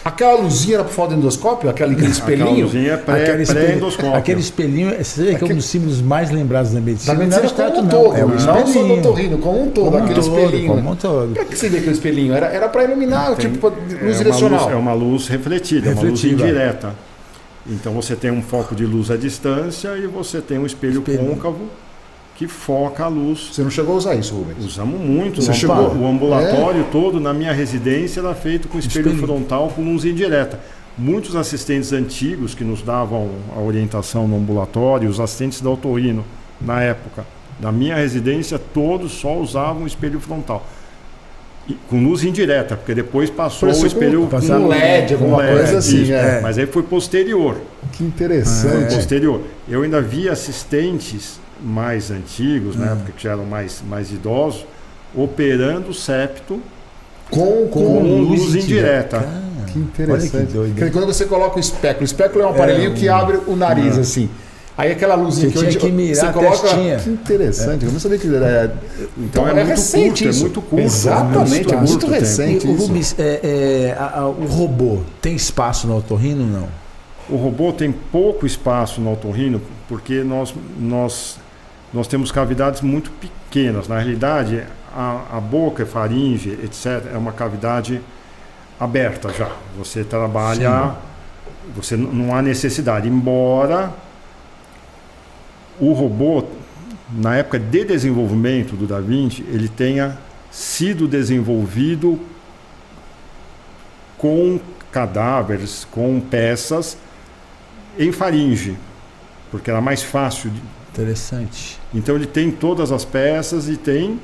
[0.04, 1.70] Aquela luzinha era por falta do endoscópio?
[1.70, 2.48] Aquele, aquele espelhinho?
[2.50, 4.14] Aquela luzinha é pré, aquele pré-endoscópio.
[4.14, 7.14] Aquele espelhinho, você vê que é um dos símbolos mais lembrados da medicina.
[7.14, 8.16] Da medicina não como um todo.
[8.16, 9.84] É o não só do otorrino, como um todo.
[9.84, 10.74] Como aquele todo, espelhinho.
[10.74, 11.34] Como um todo.
[11.34, 12.34] Por que você vê aquele espelhinho?
[12.34, 14.64] Era, era para iluminar, tem, tipo, luz é direcional.
[14.64, 16.94] Luz, é uma luz refletida, é uma luz indireta.
[17.66, 21.26] Então você tem um foco de luz à distância e você tem um espelho, espelho.
[21.30, 21.60] côncavo
[22.34, 23.50] que foca a luz.
[23.52, 24.64] Você não chegou a usar isso, Rubens?
[24.64, 25.40] Usamos muito.
[25.40, 25.94] Você chegou?
[25.94, 26.90] O ambulatório é?
[26.90, 29.26] todo na minha residência era feito com espelho, espelho.
[29.26, 30.58] frontal com luz indireta.
[30.96, 36.24] Muitos assistentes antigos que nos davam a orientação no ambulatório, os assistentes da Otorrino,
[36.60, 37.26] na época,
[37.58, 40.64] da minha residência, todos só usavam espelho frontal.
[41.68, 45.78] E, com luz indireta, porque depois passou o espelho com, com LED, alguma LED, coisa
[45.78, 46.02] assim.
[46.02, 46.40] Isso, é.
[46.40, 47.56] Mas aí foi posterior.
[47.92, 48.70] Que interessante.
[48.70, 49.40] Foi posterior.
[49.68, 54.66] Eu ainda vi assistentes mais antigos, né, porque já eram mais, mais idosos,
[55.14, 56.60] operando o septo
[57.30, 59.26] com, com, com luz, luz indireta.
[59.72, 60.52] que interessante.
[60.76, 63.56] Que quando você coloca o espéculo, o espéculo é um aparelhinho é, que abre o
[63.56, 64.02] nariz não.
[64.02, 64.28] assim.
[64.76, 66.68] Aí aquela luzinha você que, tinha que mirar você coloca.
[66.98, 67.88] Que interessante, é.
[67.88, 68.74] eu não sabia que ele era.
[69.16, 70.38] Então, então é, é, muito recente curto, é isso.
[70.38, 70.84] é muito curto.
[70.84, 72.66] Exatamente, é muito, muito recente.
[72.66, 76.68] o, Rubens, é, é, a, a, o robô tem espaço no otorrino não?
[77.28, 81.38] O robô tem pouco espaço no otorrino porque nós, nós,
[81.94, 83.86] nós temos cavidades muito pequenas.
[83.86, 88.00] Na realidade, a, a boca, faringe, etc., é uma cavidade
[88.80, 89.52] aberta já.
[89.78, 91.72] Você trabalha, Sim.
[91.76, 93.08] você não há necessidade.
[93.08, 93.94] Embora
[95.78, 96.44] o robô,
[97.12, 100.18] na época de desenvolvimento do Da Vinci, ele tenha
[100.50, 102.18] sido desenvolvido
[104.18, 104.58] com
[104.90, 106.96] cadáveres, com peças
[107.96, 108.76] em faringe,
[109.52, 110.50] porque era mais fácil.
[110.50, 110.60] De...
[110.94, 111.80] Interessante.
[111.92, 114.20] Então ele tem todas as peças e tem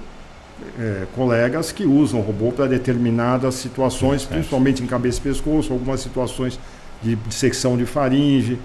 [0.79, 6.01] é, colegas que usam o robô para determinadas situações, principalmente em cabeça e pescoço, algumas
[6.01, 6.61] situações
[7.03, 8.59] de dissecção de faringe,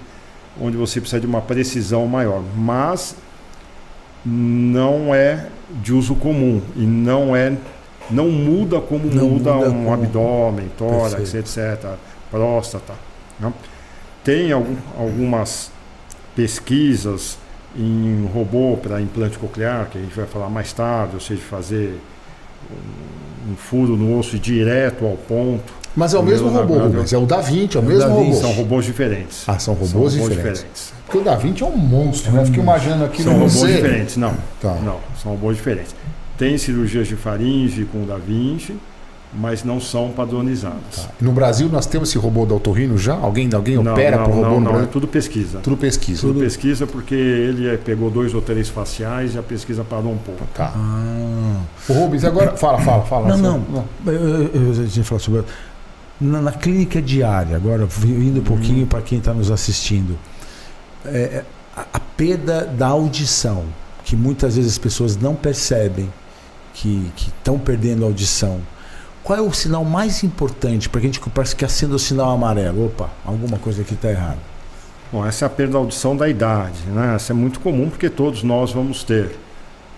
[0.62, 2.44] onde você precisa de uma precisão maior.
[2.56, 3.16] Mas
[4.24, 5.48] não é
[5.82, 7.54] de uso comum e não é
[8.12, 9.94] não muda como não muda, muda um como...
[9.94, 11.96] abdômen, tórax, etc,
[12.30, 12.94] próstata.
[13.40, 13.52] Não?
[14.24, 15.72] Tem algum, algumas
[16.36, 17.40] pesquisas
[17.78, 22.00] em robô para implante coclear, que a gente vai falar mais tarde, ou seja, fazer
[23.50, 25.74] um, furo no osso direto ao ponto.
[25.96, 28.34] Mas é o mesmo robô, Rubens, é o Da Vinci, é o é mesmo robô.
[28.34, 29.44] São robôs diferentes.
[29.48, 30.62] Ah, são robôs, são robôs diferentes.
[30.62, 30.94] diferentes.
[31.06, 32.46] Porque o Da Vinci é um monstro, né?
[32.46, 33.74] Fiquei imaginando aqui são no robôs você...
[33.74, 34.36] diferentes, não.
[34.62, 34.74] Tá.
[34.84, 35.96] Não, são robôs diferentes.
[36.38, 38.76] Tem cirurgias de faringe com o Da Vinci,
[39.34, 40.96] mas não são padronizadas.
[40.96, 41.10] Tá.
[41.20, 43.16] No Brasil nós temos esse robô da Autorino já?
[43.16, 44.88] Alguém, alguém não, opera para o robô não, no não, Brasil?
[44.88, 45.60] É tudo pesquisa.
[45.60, 46.22] Tudo pesquisa.
[46.22, 50.14] Tudo, tudo pesquisa porque ele é, pegou dois ou três faciais e a pesquisa parou
[50.14, 50.46] um pouco.
[50.54, 50.74] Tá.
[50.76, 51.62] Ah.
[51.90, 52.56] O Rubens, agora.
[52.58, 53.28] Fala, fala, fala.
[53.30, 53.60] Não, não.
[53.60, 54.14] não.
[54.14, 55.44] Eu, eu, eu, a gente fala sobre.
[56.20, 58.88] Na, na, clínica diária, agora indo um pouquinho hum.
[58.88, 60.18] para quem está nos assistindo.
[61.04, 63.66] É, é, a, a perda da audição,
[64.06, 66.10] que muitas vezes as pessoas não percebem
[66.74, 68.62] que estão perdendo a audição
[69.26, 72.30] qual é o sinal mais importante para que a gente parece que acenda o sinal
[72.30, 72.86] amarelo?
[72.86, 74.38] Opa, alguma coisa aqui está errada.
[75.12, 77.16] Bom, essa é a perda da audição da idade, né?
[77.16, 79.36] Essa é muito comum porque todos nós vamos ter.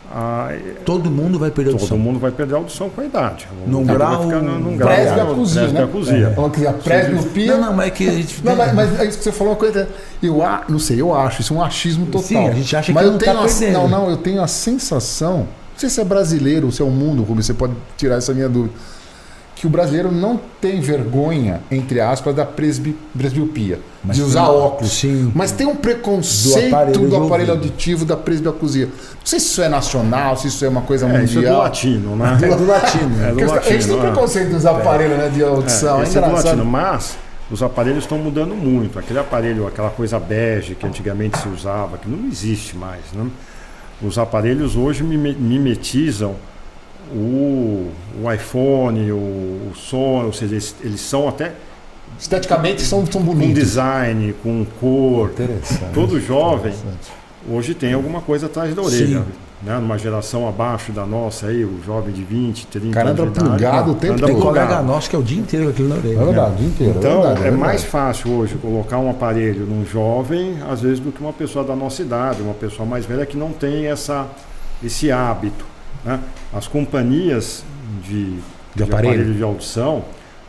[0.09, 0.51] Ah,
[0.85, 1.97] todo mundo vai perder a audição.
[1.97, 3.49] Todo mundo vai perder a audição com a idade.
[3.67, 6.35] Num grau, ficar num grau presbiacusia, né?
[6.63, 6.67] É.
[6.69, 7.57] A presbiopia.
[7.57, 8.45] Não, não, mas é que a gente.
[8.45, 9.89] Não, mas, mas é isso que você falou uma coisa.
[10.23, 12.23] Eu não sei, eu acho isso é um achismo total.
[12.23, 14.41] Sim, a gente acha mas que eu não tenho tá a, Não, não, eu tenho
[14.41, 15.39] a sensação.
[15.39, 18.33] Não sei se é brasileiro ou se é o mundo, Rubens, você pode tirar essa
[18.33, 18.73] minha dúvida
[19.59, 24.91] que o brasileiro não tem vergonha, entre aspas, da presbi, presbiopia, Mas de usar óculos.
[24.91, 25.31] Sim.
[25.33, 28.85] Mas tem um preconceito do aparelho, do aparelho auditivo da presbiacusia.
[28.85, 31.25] Não sei se isso é nacional, se isso é uma coisa é, mundial.
[31.25, 32.37] Isso é do latino, né?
[32.39, 33.23] É do latino.
[33.23, 34.01] É do latino a gente tem é.
[34.01, 36.01] preconceito dos aparelhos né, de audição.
[36.01, 37.17] É, é, é do latino, mas
[37.49, 38.99] os aparelhos estão mudando muito.
[38.99, 43.01] Aquele aparelho, aquela coisa bege que antigamente se usava, que não existe mais.
[43.11, 43.27] Né?
[44.03, 46.35] Os aparelhos hoje mimetizam
[47.13, 47.91] o,
[48.23, 51.53] o iPhone, o, o som, ou seja, eles, eles são até
[52.19, 53.47] esteticamente são, são bonitos.
[53.47, 55.29] Com design, com cor.
[55.31, 55.93] Interessante.
[55.93, 57.11] Todo jovem interessante.
[57.49, 59.19] hoje tem alguma coisa atrás da orelha.
[59.19, 59.25] Sim.
[59.63, 59.75] Né?
[59.79, 63.95] Numa geração abaixo da nossa aí, o jovem de 20, 30 cara anda plugado o
[63.95, 66.19] tempo Tem colega nosso que é o dia inteiro aquilo na orelha.
[66.19, 66.93] É verdade, o dia inteiro.
[66.93, 70.81] É então, é, verdade, é, é mais fácil hoje colocar um aparelho num jovem, às
[70.81, 73.87] vezes, do que uma pessoa da nossa idade, uma pessoa mais velha que não tem
[73.87, 74.27] essa,
[74.83, 75.65] esse hábito.
[76.03, 76.19] Né?
[76.53, 77.63] As companhias
[78.03, 78.41] de, de,
[78.75, 79.13] de aparelho.
[79.13, 80.05] aparelho de audição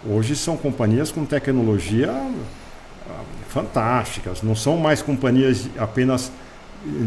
[0.08, 6.30] hoje são companhias com tecnologia ah, fantásticas, não são mais companhias apenas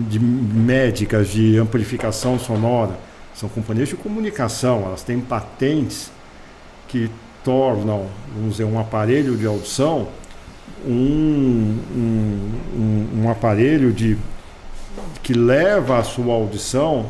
[0.10, 2.98] de médicas de amplificação sonora,
[3.34, 6.12] são companhias de comunicação, elas têm patentes
[6.90, 7.10] que
[7.44, 10.10] tornam, vamos dizer, um aparelho de audição
[10.86, 14.18] um, um, um, um aparelho de,
[15.22, 17.06] que leva a sua audição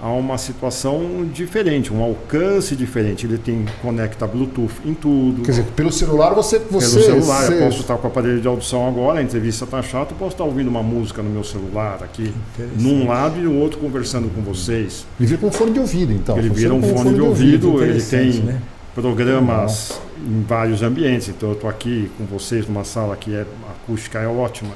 [0.00, 3.26] a uma situação diferente, um alcance diferente.
[3.26, 5.42] Ele tem conecta Bluetooth em tudo.
[5.42, 6.58] Quer dizer, pelo celular você.
[6.58, 7.54] você pelo celular, você...
[7.54, 10.32] eu posso estar com o aparelho de audição agora, a entrevista está chata, eu posso
[10.32, 12.32] estar ouvindo uma música no meu celular aqui,
[12.78, 15.06] num lado e no outro conversando com vocês.
[15.18, 16.36] Ele vira com um fone de ouvido, então.
[16.36, 18.60] Ele vira um fone, fone, de, ouvido, ouvido ele tem né?
[18.94, 21.28] programas em vários ambientes.
[21.28, 24.74] Então eu estou aqui com vocês numa sala que é, a acústica é ótima.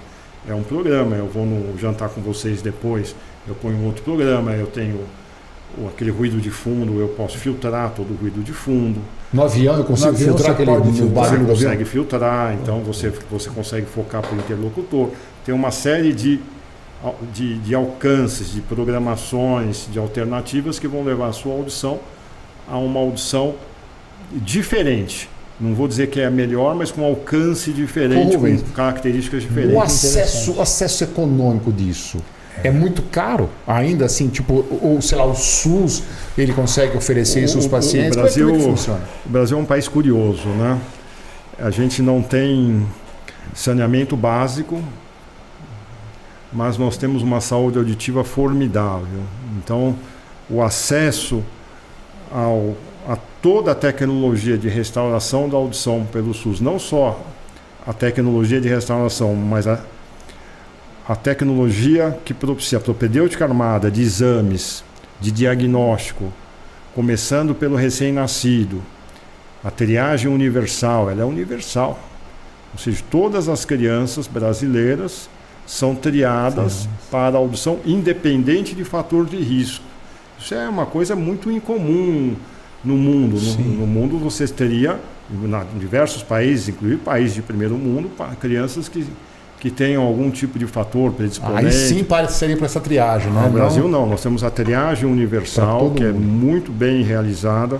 [0.48, 3.14] É um programa, eu vou no jantar com vocês depois
[3.50, 5.00] eu ponho um outro programa, eu tenho
[5.88, 9.00] aquele ruído de fundo, eu posso filtrar todo o ruído de fundo.
[9.32, 13.86] No avião eu consigo avião filtrar aquele barulho Você consegue filtrar, então você, você consegue
[13.86, 15.10] focar para o interlocutor.
[15.44, 16.40] Tem uma série de,
[17.32, 21.98] de, de alcances, de programações, de alternativas que vão levar a sua audição
[22.68, 23.54] a uma audição
[24.32, 25.28] diferente.
[25.60, 29.76] não vou dizer que é a melhor, mas com alcance diferente, com características diferentes.
[29.76, 32.18] O acesso, o acesso econômico disso
[32.62, 36.02] é muito caro ainda assim, tipo, ou sei lá, o SUS
[36.36, 38.16] ele consegue oferecer isso aos pacientes?
[38.16, 39.00] O Brasil, Como é que funciona?
[39.24, 40.78] O Brasil é um país curioso, né?
[41.58, 42.86] A gente não tem
[43.54, 44.82] saneamento básico,
[46.52, 49.22] mas nós temos uma saúde auditiva formidável.
[49.58, 49.96] Então,
[50.48, 51.42] o acesso
[52.32, 52.74] ao,
[53.08, 57.20] a toda a tecnologia de restauração da audição pelo SUS, não só
[57.86, 59.80] a tecnologia de restauração, mas a,
[61.08, 64.84] a tecnologia que propicia a propedêutica armada de exames,
[65.20, 66.32] de diagnóstico,
[66.94, 68.82] começando pelo recém-nascido,
[69.62, 71.98] a triagem universal, ela é universal.
[72.72, 75.28] Ou seja, todas as crianças brasileiras
[75.66, 76.88] são triadas Sim.
[77.10, 79.84] para audição independente de fator de risco.
[80.38, 82.34] Isso é uma coisa muito incomum
[82.84, 83.36] no mundo.
[83.36, 84.98] No, no, mundo você teria,
[85.30, 88.10] em diversos países, inclusive países de primeiro mundo,
[88.40, 89.06] crianças que,
[89.60, 91.66] que tenham algum tipo de fator predisponente.
[91.66, 93.42] Aí sim pareceria para essa triagem, né?
[93.44, 96.16] No Brasil não, nós temos a triagem universal, que é mundo.
[96.16, 97.78] é muito bem realizada.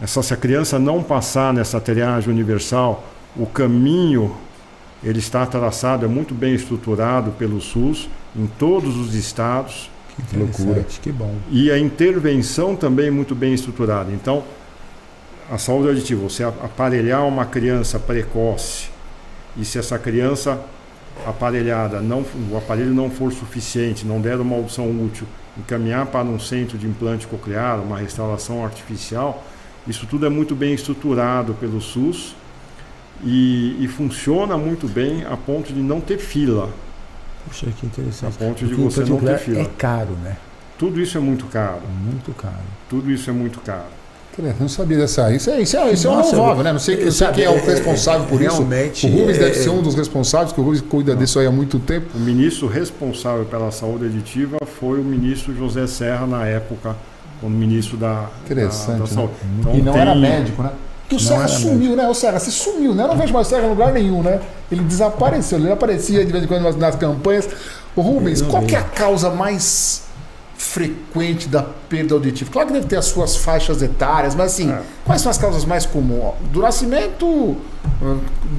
[0.00, 3.04] Essa, se a criança não passar nessa triagem universal,
[3.36, 4.34] o caminho
[5.04, 9.90] ele está traçado, é muito bem estruturado pelo SUS em todos os estados.
[10.30, 10.86] Que loucura.
[11.02, 11.34] Que bom.
[11.50, 14.10] E a intervenção também é muito bem estruturada.
[14.10, 14.42] Então,
[15.50, 18.95] a saúde auditiva, você aparelhar uma criança precoce
[19.58, 20.60] e se essa criança
[21.26, 26.38] aparelhada, não, o aparelho não for suficiente, não der uma audição útil, encaminhar para um
[26.38, 29.42] centro de implante coclear, uma restauração artificial,
[29.88, 32.34] isso tudo é muito bem estruturado pelo SUS
[33.24, 36.70] e, e, funciona muito bem a ponto de não ter fila.
[37.46, 38.34] Puxa, que interessante.
[38.34, 39.60] A ponto de você não ter fila.
[39.60, 40.36] É caro, né?
[40.78, 41.80] Tudo isso é muito caro.
[42.04, 42.54] Muito caro.
[42.90, 43.95] Tudo isso é muito caro.
[44.60, 45.32] Não sabia dessa.
[45.34, 46.72] Isso é, isso é, isso Nossa, é um né?
[46.72, 49.16] Não sei, eu sei quem é o responsável por realmente, isso.
[49.16, 51.20] O Rubens é, deve ser um dos responsáveis, porque o Rubens cuida não.
[51.20, 52.06] disso aí há muito tempo.
[52.14, 56.94] O ministro responsável pela saúde aditiva foi o ministro José Serra, na época,
[57.40, 59.32] como ministro da, Interessante, da, da saúde.
[59.42, 59.48] Né?
[59.60, 60.02] Então, e não tem...
[60.02, 60.70] era médico, né?
[61.08, 62.06] Que o Serra sumiu, né?
[62.06, 63.04] O Serra, você sumiu, né?
[63.04, 64.40] Eu não vejo mais o Serra em lugar nenhum, né?
[64.70, 67.48] Ele desapareceu, ele aparecia de vez em quando nas, nas campanhas.
[67.94, 70.05] O Rubens, qual que é a causa mais
[70.56, 72.50] frequente da perda auditiva?
[72.50, 74.80] Claro que deve ter as suas faixas etárias, mas assim, é.
[75.04, 76.34] quais são as causas mais comuns?
[76.52, 77.56] Do nascimento,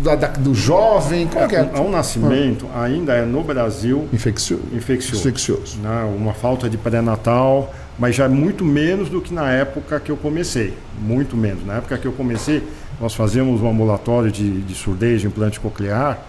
[0.03, 1.69] da, da, do jovem, qual é, que é?
[1.73, 4.63] Ao nascimento, ainda é no Brasil infeccioso.
[4.73, 5.77] infeccioso, infeccioso.
[5.79, 6.13] Né?
[6.15, 10.17] Uma falta de pré-natal mas já é muito menos do que na época que eu
[10.17, 10.73] comecei.
[11.01, 11.65] Muito menos.
[11.65, 12.62] Na época que eu comecei,
[13.01, 16.19] nós fazíamos um ambulatório de, de surdez, de implante coclear,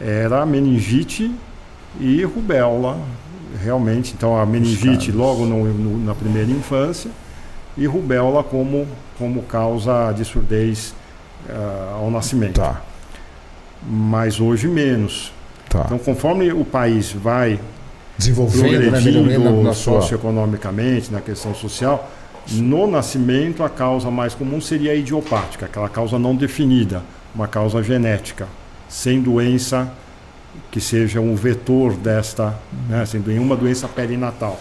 [0.00, 1.34] era meningite
[2.00, 2.98] e rubéola,
[3.60, 4.14] realmente.
[4.16, 7.10] Então, a meningite logo no, no, na primeira infância
[7.76, 8.86] e rubéola como,
[9.18, 10.94] como causa de surdez
[11.48, 12.60] uh, ao nascimento.
[12.60, 12.82] Tá.
[13.82, 15.32] Mas hoje menos.
[15.68, 15.82] Tá.
[15.86, 17.58] Então, conforme o país vai
[18.16, 22.10] desenvolvendo, né, melhorando na socioeconomicamente, na questão social.
[22.50, 27.02] No nascimento, a causa mais comum seria a idiopática, aquela causa não definida,
[27.34, 28.48] uma causa genética,
[28.88, 29.92] sem doença
[30.70, 34.60] que seja um vetor desta, né, sem nenhuma doença perinatal.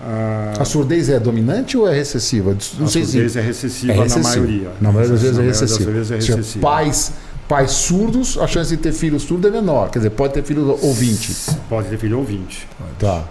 [0.00, 2.56] Ah, a surdez é dominante ou é recessiva?
[2.78, 3.38] Não a surdez se...
[3.38, 4.70] é, recessiva é recessiva na maioria.
[4.80, 5.90] Na maioria das vezes é recessiva.
[5.90, 6.60] Vezes é recessiva.
[6.60, 7.12] Pais
[7.48, 9.90] pais surdos, a chance de ter filho surdo é menor.
[9.90, 11.34] Quer dizer, pode ter filho ouvinte.
[11.68, 12.66] Pode ter filho ouvinte.
[12.98, 13.24] Tá,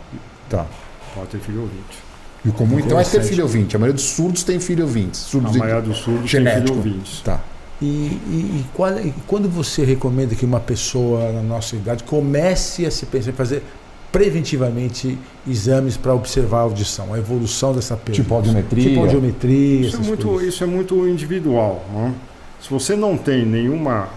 [0.50, 0.66] tá.
[1.14, 2.06] Pode ter filho ouvinte.
[2.44, 3.76] E o comum então é ter filho ouvinte.
[3.76, 5.18] A maioria dos surdos tem filho ouvinte.
[5.18, 6.66] Surdos a maioria dos surdos genético.
[6.66, 7.24] tem filho ouvinte.
[7.24, 7.42] Tá.
[7.86, 12.86] E, e, e, qual, e, quando você recomenda que uma pessoa na nossa idade comece
[12.86, 13.64] a se pensar em fazer
[14.12, 15.18] preventivamente
[15.48, 18.24] exames para observar a audição, a evolução dessa perda?
[18.24, 18.90] Tipo audiometria.
[18.90, 19.88] Tipo audiometria.
[19.88, 21.86] Isso, é muito, isso é muito individual.
[21.94, 22.16] Não?
[22.60, 24.10] Se você não tem nenhuma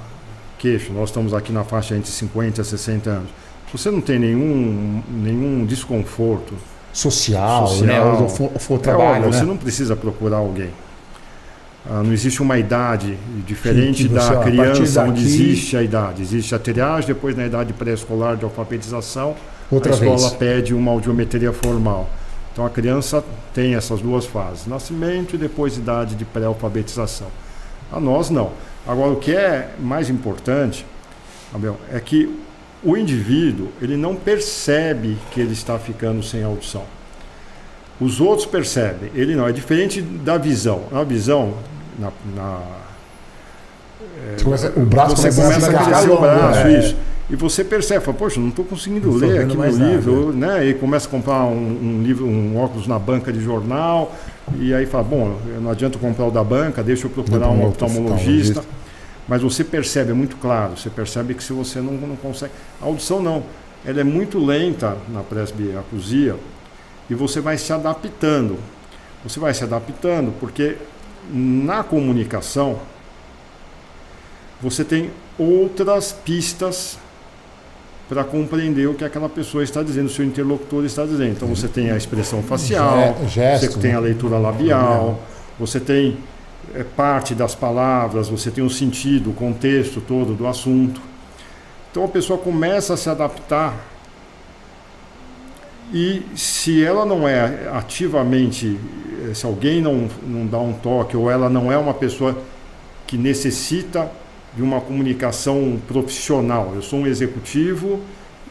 [0.59, 3.31] queixa, nós estamos aqui na faixa entre 50 e 60 anos,
[3.71, 6.55] se você não tem nenhum, nenhum desconforto
[6.91, 8.03] social, social né?
[8.03, 9.47] Ou for, for trabalho, é, você né?
[9.47, 10.71] não precisa procurar alguém.
[11.87, 16.23] Ah, não existe uma idade diferente que, que você, da criança onde existe a idade.
[16.23, 19.37] Existe a triagem, depois na idade pré-escolar de alfabetização,
[19.71, 20.33] Outra a escola vez.
[20.35, 22.09] pede uma audiometria formal.
[22.53, 27.29] Então a criança tem essas duas fases, nascimento e depois idade de pré-alfabetização.
[27.93, 28.53] A nós não.
[28.87, 30.85] Agora, o que é mais importante,
[31.55, 32.29] Abel, é que
[32.83, 36.85] o indivíduo ele não percebe que ele está ficando sem audição.
[38.01, 39.49] Os outros percebem, ele não.
[39.49, 40.85] É diferente da visão.
[40.93, 41.55] A visão,
[41.99, 42.61] na, na
[44.19, 46.79] é, começa, o braço você começa, a crescer o braço, é.
[46.79, 46.97] isso.
[47.31, 50.67] E você percebe, fala, poxa, não estou conseguindo não ler aqui meu livro, né?
[50.67, 54.15] E começa a comprar um, um, livro, um óculos na banca de jornal,
[54.59, 58.63] e aí fala, bom, não adianta comprar o da banca, deixa eu procurar um oftalmologista.
[59.29, 62.53] Mas você percebe, é muito claro, você percebe que se você não, não consegue.
[62.81, 63.43] A audição não,
[63.85, 66.35] ela é muito lenta na presbiacusia
[67.09, 68.59] e você vai se adaptando.
[69.25, 70.77] Você vai se adaptando porque
[71.31, 72.79] na comunicação
[74.61, 76.99] você tem outras pistas
[78.09, 81.33] para compreender o que aquela pessoa está dizendo, o seu interlocutor está dizendo.
[81.33, 84.07] Então você tem a expressão facial, Gesto, você tem a né?
[84.07, 85.21] leitura labial,
[85.59, 86.17] você tem
[86.75, 91.01] é, parte das palavras, você tem o sentido, o contexto todo do assunto.
[91.91, 93.75] Então a pessoa começa a se adaptar
[95.93, 98.79] e se ela não é ativamente,
[99.29, 102.37] eh, se alguém não, não dá um toque ou ela não é uma pessoa
[103.07, 104.11] que necessita
[104.55, 106.73] de uma comunicação profissional.
[106.75, 108.01] Eu sou um executivo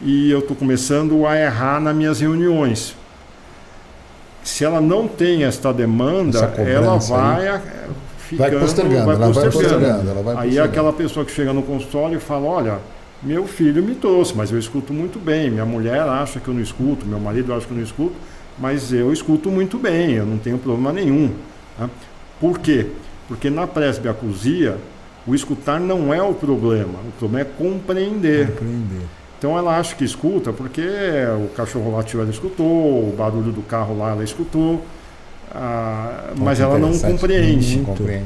[0.02, 2.96] e eu estou começando a errar nas minhas reuniões.
[4.42, 7.60] Se ela não tem esta demanda, ela vai aí,
[8.18, 9.34] ficando, vai postergando, vai postergando.
[9.34, 12.78] Vai postergando ela vai aí aquela pessoa que chega no consultório e fala, olha,
[13.22, 15.50] meu filho me trouxe, mas eu escuto muito bem.
[15.50, 18.14] Minha mulher acha que eu não escuto, meu marido acha que eu não escuto,
[18.58, 21.32] mas eu escuto muito bem, eu não tenho problema nenhum.
[21.76, 21.88] Tá?
[22.40, 22.86] Por quê?
[23.26, 24.78] Porque na presbiacusia,
[25.26, 28.48] o escutar não é o problema, o problema é compreender.
[28.48, 29.02] compreender.
[29.38, 30.82] Então ela acha que escuta porque
[31.44, 34.84] o cachorro latiu, ela escutou, o barulho do carro lá ela escutou,
[35.54, 37.78] ah, mas ela não compreende.
[37.80, 38.24] compreende.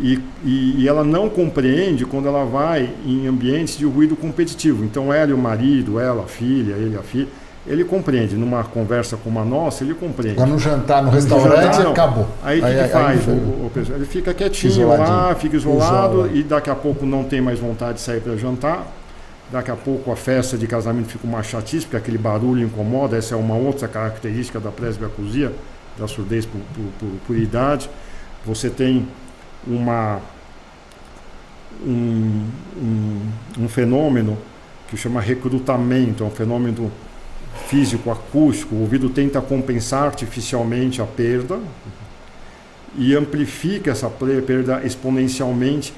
[0.00, 4.84] E, e, e, ela não compreende quando ela vai em ambientes de ruído competitivo.
[4.84, 7.28] Então ela e o marido, ela, a filha, ele, a filha,
[7.66, 8.34] ele compreende.
[8.34, 10.36] Numa conversa como a nossa, ele compreende.
[10.36, 12.26] Quando no jantar, no restaurante, jantar, acabou.
[12.42, 13.28] Aí o que, que, faz?
[13.28, 16.36] Aí, o, o, ele fica quietinho lá, fica isolado Isolado.
[16.36, 18.86] e daqui a pouco não tem mais vontade de sair para jantar.
[19.52, 23.16] Daqui a pouco a festa de casamento fica uma chatice, porque aquele barulho incomoda.
[23.16, 25.52] Essa é uma outra característica da presbiacusia,
[25.96, 27.88] da surdez por, por, por, por idade.
[28.44, 29.06] Você tem
[29.66, 30.20] uma,
[31.84, 32.46] um,
[32.76, 33.20] um,
[33.60, 34.36] um fenômeno
[34.88, 36.90] que chama recrutamento, é um fenômeno
[37.66, 41.58] físico acústico, o ouvido tenta compensar artificialmente a perda
[42.96, 45.92] e amplifica essa perda exponencialmente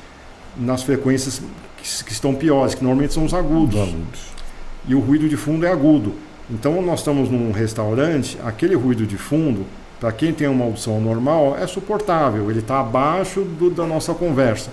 [0.56, 1.42] nas frequências
[1.76, 3.80] que, que estão piores, que normalmente são os agudos.
[3.80, 4.20] agudos.
[4.88, 6.14] E o ruído de fundo é agudo.
[6.48, 9.66] Então, nós estamos num restaurante, aquele ruído de fundo,
[10.00, 14.70] para quem tem uma audição normal, é suportável, ele está abaixo do, da nossa conversa.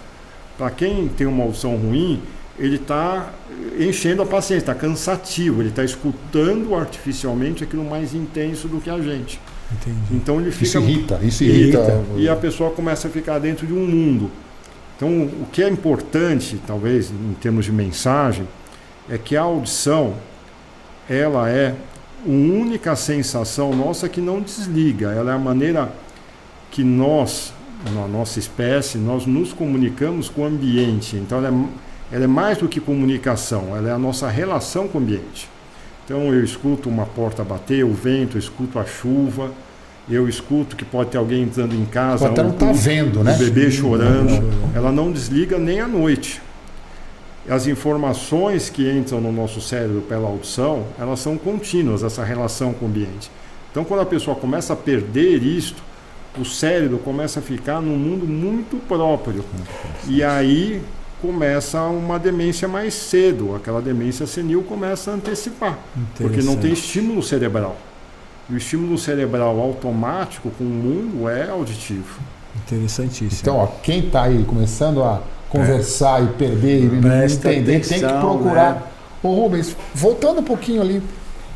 [0.57, 2.21] Para quem tem uma audição ruim,
[2.59, 3.31] ele está
[3.79, 8.99] enchendo a paciência, está cansativo, ele está escutando artificialmente aquilo mais intenso do que a
[8.99, 9.39] gente.
[9.71, 9.97] Entendi.
[10.11, 10.65] Então ele fica.
[10.65, 11.77] Isso irrita, isso irrita.
[11.79, 12.03] irrita.
[12.17, 14.29] E a pessoa começa a ficar dentro de um mundo.
[14.95, 18.47] Então, o que é importante, talvez, em termos de mensagem,
[19.09, 20.13] é que a audição
[21.09, 21.75] ela é
[22.25, 25.11] a única sensação nossa que não desliga.
[25.11, 25.91] Ela é a maneira
[26.71, 27.53] que nós,
[27.93, 31.15] na nossa espécie, nós nos comunicamos com o ambiente.
[31.15, 34.99] Então, ela é ela é mais do que comunicação, ela é a nossa relação com
[34.99, 35.49] o ambiente.
[36.05, 39.51] Então eu escuto uma porta bater, o vento, eu escuto a chuva,
[40.07, 43.33] eu escuto que pode ter alguém entrando em casa, pode um, não tá vendo, né?
[43.33, 44.43] O bebê chorando.
[44.75, 46.39] Ela não desliga nem à noite.
[47.49, 52.85] As informações que entram no nosso cérebro pela audição, elas são contínuas, essa relação com
[52.85, 53.29] o ambiente.
[53.69, 55.83] Então, quando a pessoa começa a perder isto,
[56.39, 59.43] o cérebro começa a ficar num mundo muito próprio.
[60.07, 60.81] E aí
[61.21, 65.79] começa uma demência mais cedo, aquela demência senil começa a antecipar,
[66.17, 67.77] porque não tem estímulo cerebral.
[68.49, 72.19] E o estímulo cerebral automático com o mundo é auditivo.
[72.55, 73.39] Interessantíssimo.
[73.41, 75.21] Então, ó, quem está aí começando a
[75.53, 76.25] conversar é.
[76.25, 78.73] e perder e não entender, atenção, tem que procurar.
[78.73, 78.81] Né?
[79.21, 81.01] Ô Rubens, voltando um pouquinho ali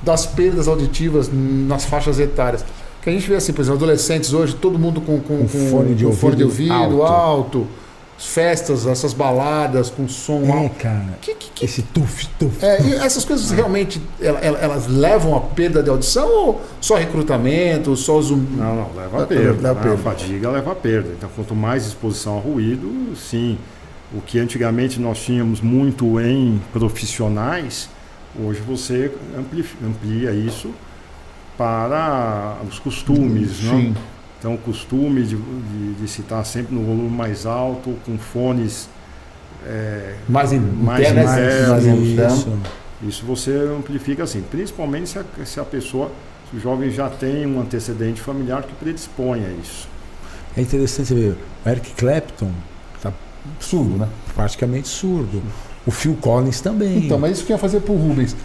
[0.02, 2.64] das perdas auditivas nas faixas etárias.
[3.02, 5.96] Que a gente vê assim, por exemplo, adolescentes hoje, todo mundo com, com, com fone,
[5.96, 7.04] de ouvido, fone de ouvido alto.
[7.04, 7.68] alto
[8.18, 10.42] festas, essas baladas com som.
[10.44, 11.18] É, cara.
[11.22, 11.66] Que, que, que...
[11.66, 12.66] Esse tuf, tuf.
[12.66, 18.20] É, essas coisas realmente elas, elas, levam a perda de audição ou só recrutamento, só
[18.22, 18.44] zoom?
[18.52, 19.68] Não, não, leva a perda.
[19.68, 19.94] Leva a, perda.
[19.94, 21.10] a fadiga leva a perda.
[21.16, 23.58] Então, quanto mais exposição ao ruído, sim.
[24.14, 27.90] O que antigamente nós tínhamos muito em profissionais,
[28.40, 30.74] hoje você amplia, amplia isso
[31.58, 33.66] para os costumes, sim.
[33.66, 34.18] não?
[34.40, 38.88] Então, o costume de, de, de se estar sempre no volume mais alto, com fones
[39.66, 42.60] é, mais, in, mais internos, mais isso.
[43.02, 46.12] isso você amplifica assim, principalmente se a, se a pessoa,
[46.50, 49.90] se o jovem já tem um antecedente familiar que predispõe a isso.
[50.56, 51.36] É interessante ver,
[51.66, 52.52] o Eric Clapton
[53.60, 54.08] surdo, né?
[54.36, 55.42] Praticamente surdo.
[55.86, 57.06] O Phil Collins também.
[57.06, 58.36] Então, mas isso que eu ia fazer para o Rubens.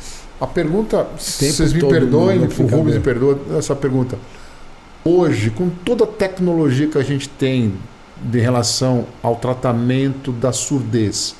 [0.41, 4.19] A pergunta, vocês me perdoem, o Rubens me perdoa essa pergunta.
[5.05, 7.75] Hoje, com toda a tecnologia que a gente tem
[8.23, 11.35] de relação ao tratamento da surdez,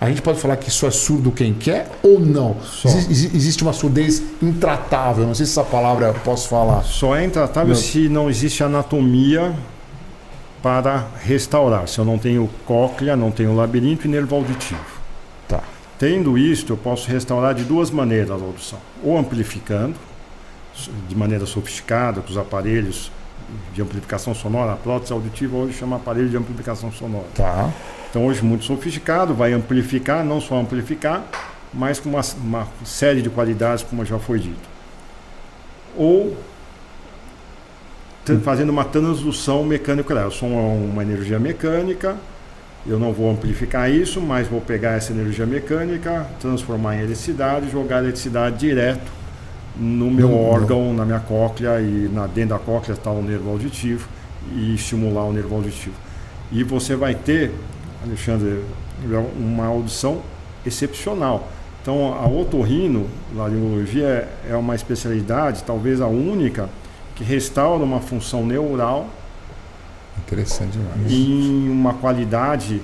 [0.00, 2.56] a gente pode falar que só é surdo quem quer ou não?
[2.84, 6.82] existe uma surdez intratável, não sei se essa palavra eu posso falar.
[6.82, 9.54] Só é intratável se não existe anatomia
[10.64, 11.86] para restaurar.
[11.86, 14.80] Se eu não tenho cóclea, não tenho labirinto e nervo auditivo.
[15.46, 15.60] Tá.
[15.98, 18.78] Tendo isto, eu posso restaurar de duas maneiras a audição.
[19.02, 19.94] Ou amplificando,
[21.06, 23.12] de maneira sofisticada, com os aparelhos
[23.74, 27.26] de amplificação sonora, a prótese auditiva hoje chama aparelho de amplificação sonora.
[27.34, 27.70] Tá.
[28.08, 31.24] Então hoje muito sofisticado, vai amplificar, não só amplificar,
[31.74, 34.66] mas com uma, uma série de qualidades, como já foi dito.
[35.94, 36.34] Ou
[38.42, 40.14] fazendo uma transdução mecânica.
[40.14, 42.16] Eu sou uma energia mecânica,
[42.86, 47.96] eu não vou amplificar isso, mas vou pegar essa energia mecânica, transformar em eletricidade, jogar
[47.96, 49.12] a eletricidade direto
[49.76, 50.94] no meu não, órgão, não.
[50.94, 54.08] na minha cóclea e na, dentro da cóclea está o nervo auditivo
[54.52, 55.96] e estimular o nervo auditivo.
[56.52, 57.50] E você vai ter
[58.04, 58.60] Alexandre,
[59.36, 60.20] uma audição
[60.64, 61.48] excepcional.
[61.82, 66.68] Então, a otorrino, laringologia, é, é uma especialidade, talvez a única,
[67.14, 69.08] que restaura uma função neural.
[70.18, 71.12] Interessante demais.
[71.12, 72.80] Em uma qualidade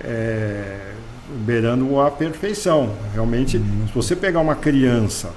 [0.00, 0.92] é,
[1.28, 2.94] beirando a perfeição.
[3.12, 3.86] Realmente, uhum.
[3.86, 5.30] se você pegar uma criança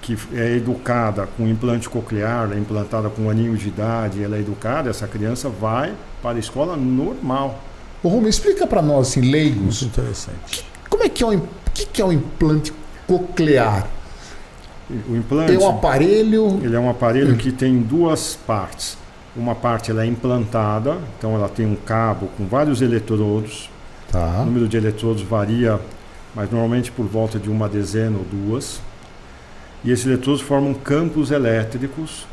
[0.00, 4.40] que é educada com implante coclear, é implantada com um aninho de idade, ela é
[4.40, 7.62] educada, essa criança vai para a escola normal.
[8.02, 9.82] Ô, Rumi, explica para nós, assim, leigos.
[9.82, 10.66] Muito interessante.
[10.90, 12.72] Como é que é o, que, que é o implante
[13.06, 13.86] coclear?
[15.08, 15.54] O implante.
[15.54, 16.60] É um aparelho.
[16.62, 18.98] Ele é um aparelho que tem duas partes.
[19.34, 23.70] Uma parte ela é implantada, então ela tem um cabo com vários eletrodos.
[24.10, 24.40] Tá.
[24.42, 25.80] O número de eletrodos varia,
[26.34, 28.80] mas normalmente por volta de uma dezena ou duas.
[29.82, 32.26] E esses eletrodos formam campos elétricos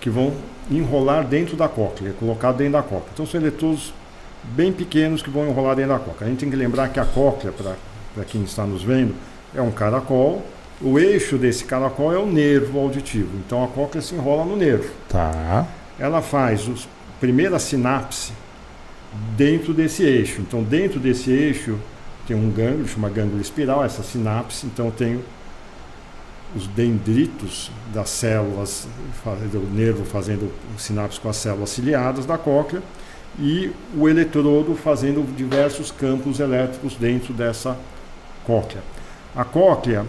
[0.00, 0.32] que vão
[0.70, 3.10] enrolar dentro da cóclea, colocado dentro da cóclea.
[3.12, 3.92] Então são eletrodos
[4.44, 6.28] bem pequenos que vão enrolar dentro da cóclea.
[6.28, 9.14] A gente tem que lembrar que a cóclea, para quem está nos vendo,
[9.54, 10.44] é um caracol.
[10.80, 13.30] O eixo desse caracol é o nervo auditivo.
[13.38, 14.90] Então a cóclea se enrola no nervo.
[15.08, 15.66] Tá.
[15.98, 18.32] Ela faz a primeira sinapse
[19.36, 20.42] dentro desse eixo.
[20.42, 21.78] Então dentro desse eixo
[22.26, 24.66] tem um gânglio, chama gânglio espiral, essa sinapse.
[24.66, 25.20] Então tem
[26.54, 28.86] os dendritos das células,
[29.50, 32.82] do nervo fazendo sinapse com as células ciliadas da cóclea
[33.38, 37.76] e o eletrodo fazendo diversos campos elétricos dentro dessa
[38.44, 38.82] cóclea.
[39.34, 40.06] A cóclea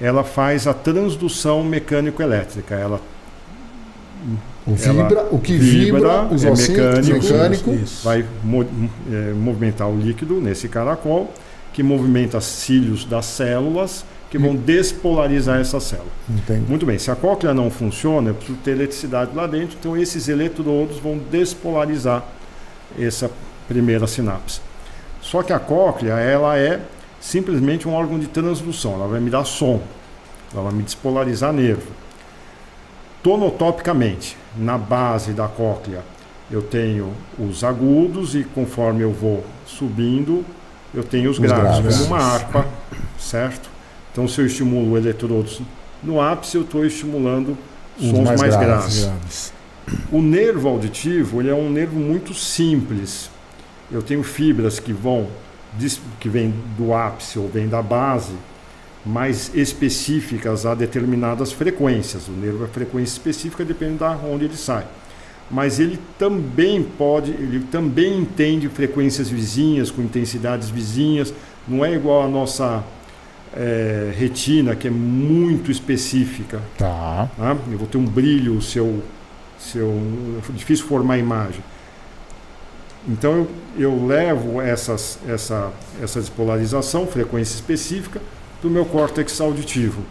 [0.00, 2.74] ela faz a transdução mecânico-elétrica.
[2.74, 3.00] Ela
[4.66, 7.76] o, vibra, ela o que vibra, vibra os é mecânico, mecânico.
[8.02, 11.32] vai é, movimentar o líquido nesse caracol,
[11.72, 16.08] que movimenta cílios das células, que vão despolarizar essa célula.
[16.28, 16.64] Entendi.
[16.68, 20.28] Muito bem, se a cóclea não funciona, eu preciso ter eletricidade lá dentro, então esses
[20.28, 22.24] eletrodos vão despolarizar
[22.98, 23.30] essa
[23.68, 24.60] primeira sinapse.
[25.20, 26.80] Só que a cóclea, ela é
[27.24, 29.80] simplesmente um órgão de transdução, ela vai me dar som,
[30.52, 31.90] ela vai me despolarizar nervo.
[33.22, 36.02] Tonotopicamente, na base da cóclea,
[36.50, 40.44] eu tenho os agudos e conforme eu vou subindo,
[40.92, 42.68] eu tenho os, os graves, graves, como uma harpa,
[43.18, 43.70] certo?
[44.12, 45.62] Então, se eu estimulo eletrodos
[46.02, 47.56] no ápice, eu estou estimulando
[47.98, 49.02] os sons mais, mais graves.
[49.02, 49.52] graves.
[50.12, 53.30] O nervo auditivo ele é um nervo muito simples.
[53.90, 55.26] Eu tenho fibras que vão
[56.20, 58.34] que vêm do ápice ou vêm da base,
[59.04, 62.28] mais específicas a determinadas frequências.
[62.28, 64.86] O nervo é frequência específica depende da onde ele sai.
[65.50, 71.34] Mas ele também pode, ele também entende frequências vizinhas com intensidades vizinhas.
[71.68, 72.82] Não é igual a nossa
[73.54, 76.62] é, retina que é muito específica.
[76.78, 77.28] Tá.
[77.36, 77.56] tá.
[77.70, 79.02] Eu vou ter um brilho se eu
[79.58, 79.90] se eu,
[80.48, 81.62] é difícil formar imagem.
[83.06, 85.70] Então eu, eu levo essas, essa,
[86.02, 88.20] essa despolarização, frequência específica,
[88.62, 90.02] do meu córtex auditivo.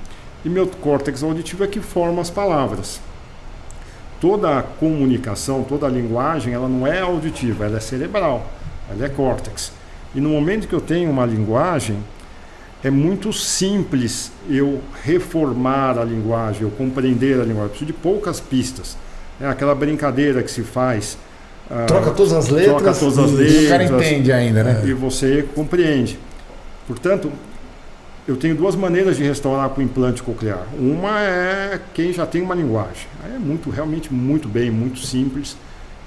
[0.45, 2.99] E meu córtex auditivo é que forma as palavras.
[4.21, 8.47] Toda a comunicação, toda a linguagem, ela não é auditiva, ela é cerebral,
[8.89, 9.71] ela é córtex.
[10.13, 11.97] E no momento que eu tenho uma linguagem,
[12.83, 17.63] é muito simples eu reformar a linguagem, eu compreender a linguagem.
[17.63, 18.97] Eu preciso de poucas pistas.
[19.39, 21.17] É aquela brincadeira que se faz.
[21.75, 24.83] Ah, troca todas as letras, troca todas as letras e o cara entende ainda, né?
[24.85, 26.19] E você compreende.
[26.87, 27.31] Portanto,
[28.27, 30.67] eu tenho duas maneiras de restaurar com implante coclear.
[30.77, 33.07] Uma é quem já tem uma linguagem.
[33.25, 35.57] Aí é muito, realmente muito bem, muito simples.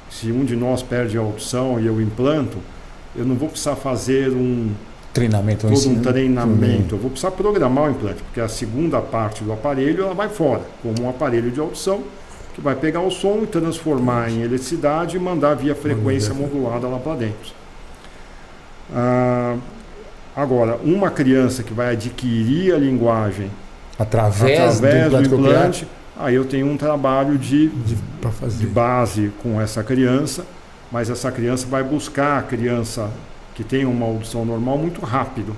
[0.08, 2.58] Se um de nós perde a audição e eu implanto,
[3.16, 4.70] eu não vou precisar fazer um
[5.12, 6.94] treinamento, todo um treinamento.
[6.94, 10.62] Eu vou precisar programar o implante, porque a segunda parte do aparelho ela vai fora,
[10.80, 12.04] como um aparelho de audição
[12.57, 16.98] que vai pegar o som e transformar em eletricidade e mandar via frequência modulada lá
[16.98, 17.52] para dentro.
[18.90, 19.57] Ah,
[20.34, 23.50] agora, uma criança que vai adquirir a linguagem
[23.98, 25.86] através, através do, do implante,
[26.16, 27.98] aí eu tenho um trabalho de, de,
[28.59, 30.46] de base com essa criança,
[30.90, 33.11] mas essa criança vai buscar a criança
[33.54, 35.54] que tem uma audição normal muito rápido,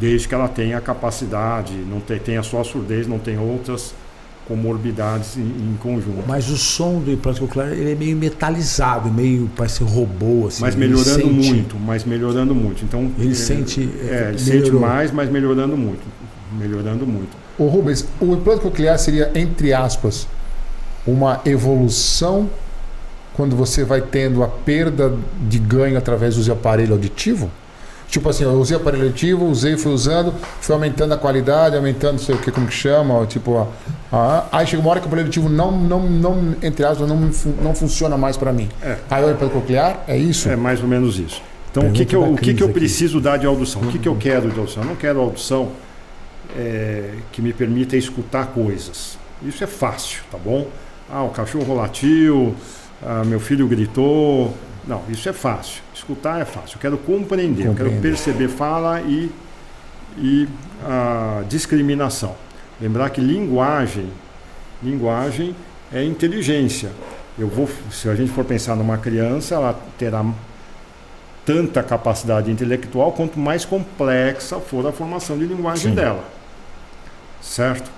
[0.00, 3.94] desde que ela tenha a capacidade, não tenha só a surdez, não tem outras
[4.46, 6.22] comorbidades em, em, conjunto.
[6.26, 10.62] Mas o som do implante coclear ele é meio metalizado, meio parece robô assim.
[10.62, 11.50] Mas melhorando sente...
[11.50, 12.84] muito, mas melhorando muito.
[12.84, 16.02] Então ele é, sente, é, ele sente mais, mas melhorando muito,
[16.58, 17.36] melhorando muito.
[17.58, 20.28] O Rubens, o implante coclear seria entre aspas
[21.06, 22.48] uma evolução
[23.34, 25.12] quando você vai tendo a perda
[25.48, 27.50] de ganho através do aparelho auditivo?
[28.08, 32.18] Tipo assim, eu usei aparelho auditivo, usei, fui usando, fui aumentando a qualidade, aumentando não
[32.18, 35.08] sei o que, como que chama, tipo, a, a, aí chega uma hora que o
[35.08, 37.30] aparelho auditivo não, não, não entre aspas, não,
[37.62, 38.68] não funciona mais para mim.
[38.80, 38.98] É.
[39.10, 40.48] Aí eu para coclear, é isso?
[40.48, 41.42] É mais ou menos isso.
[41.70, 43.82] Então, o que, que eu, o que, que eu preciso dar de audição?
[43.82, 44.82] O que, que eu quero de audição?
[44.82, 45.72] Eu não quero audição
[46.56, 49.18] é, que me permita escutar coisas.
[49.42, 50.68] Isso é fácil, tá bom?
[51.10, 52.54] Ah, o cachorro latiu,
[53.04, 54.54] ah, meu filho gritou.
[54.86, 55.82] Não, isso é fácil.
[55.92, 56.76] Escutar é fácil.
[56.76, 59.30] Eu quero compreender, eu quero perceber fala e,
[60.16, 60.48] e
[60.84, 62.36] a discriminação.
[62.80, 64.08] Lembrar que linguagem,
[64.82, 65.56] linguagem
[65.92, 66.90] é inteligência.
[67.38, 70.24] Eu vou, se a gente for pensar numa criança, ela terá
[71.44, 75.94] tanta capacidade intelectual quanto mais complexa for a formação de linguagem Sim.
[75.94, 76.24] dela.
[77.40, 77.90] Certo?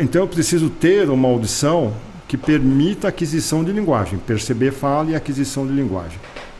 [0.00, 1.92] Então eu preciso ter uma audição
[2.34, 6.18] que permita a aquisição de linguagem, perceber fala e aquisição de linguagem.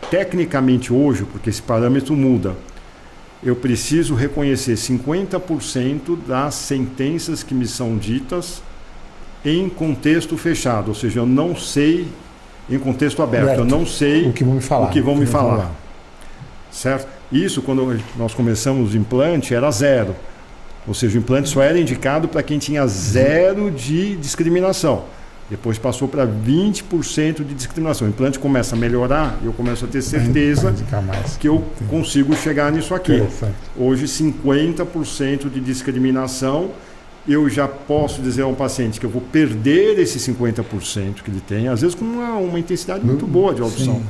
[0.09, 2.55] Tecnicamente hoje, porque esse parâmetro muda,
[3.43, 8.63] eu preciso reconhecer 50% das sentenças que me são ditas
[9.45, 12.07] em contexto fechado, ou seja, eu não sei
[12.71, 14.87] em contexto aberto, eu não sei o que vão me falar.
[14.87, 15.57] O que vão me falar.
[15.57, 15.73] falar.
[16.71, 17.09] Certo?
[17.33, 20.15] Isso quando nós começamos o implante era zero.
[20.87, 25.05] Ou seja, o implante só era indicado para quem tinha zero de discriminação.
[25.51, 28.07] Depois passou para 20% de discriminação.
[28.07, 30.75] O implante começa a melhorar eu começo a ter certeza
[31.39, 33.23] que eu consigo chegar nisso aqui.
[33.77, 36.71] Hoje, 50% de discriminação.
[37.27, 41.41] Eu já posso dizer a um paciente que eu vou perder esse 50% que ele
[41.41, 43.95] tem, às vezes com uma, uma intensidade muito boa de audição.
[43.95, 44.05] Sim.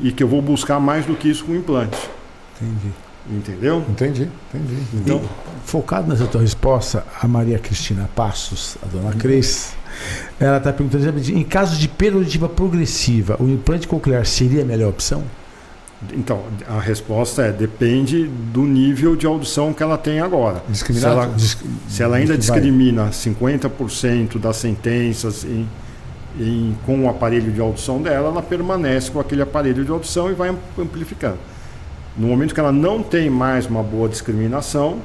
[0.00, 1.96] E que eu vou buscar mais do que isso com o implante.
[2.60, 2.92] Entendi.
[3.30, 3.84] Entendeu?
[3.88, 4.82] Entendi, entendi.
[4.94, 9.75] Então, e, focado nessa tua resposta, a Maria Cristina Passos, a dona Cris,
[10.38, 14.90] ela está perguntando: em caso de perda auditiva progressiva, o implante coclear seria a melhor
[14.90, 15.24] opção?
[16.12, 20.62] Então, a resposta é: depende do nível de audição que ela tem agora.
[21.00, 21.34] Se ela,
[21.88, 25.66] se ela ainda discrimina 50% das sentenças em,
[26.38, 30.34] em, com o aparelho de audição dela, ela permanece com aquele aparelho de audição e
[30.34, 31.38] vai amplificando.
[32.16, 35.00] No momento que ela não tem mais uma boa discriminação,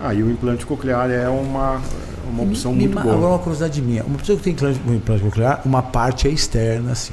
[0.00, 1.80] aí o implante coclear é uma,
[2.28, 3.14] uma opção me, muito boa.
[3.14, 4.04] Agora uma curiosidade minha.
[4.04, 7.12] Uma pessoa que tem um implante coclear, uma parte é externa, assim.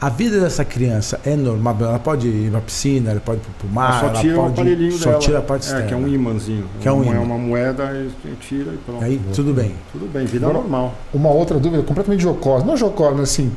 [0.00, 1.76] A vida dessa criança é normal?
[1.80, 4.42] Ela pode ir na piscina, ela pode ir para o mar, ela só tira ela
[4.42, 5.18] pode, o aparelhinho só dela.
[5.20, 5.84] tira a parte externa.
[5.84, 6.66] É, que é um imãzinho.
[6.80, 7.14] Que é um imã.
[7.14, 7.90] É uma moeda,
[8.24, 9.02] e tira e pronto.
[9.02, 9.74] Aí, tudo bem.
[9.92, 10.94] Tudo bem, vida Agora, normal.
[11.12, 12.66] Uma outra dúvida, completamente jocosa.
[12.66, 13.50] Não jocosa, mas assim,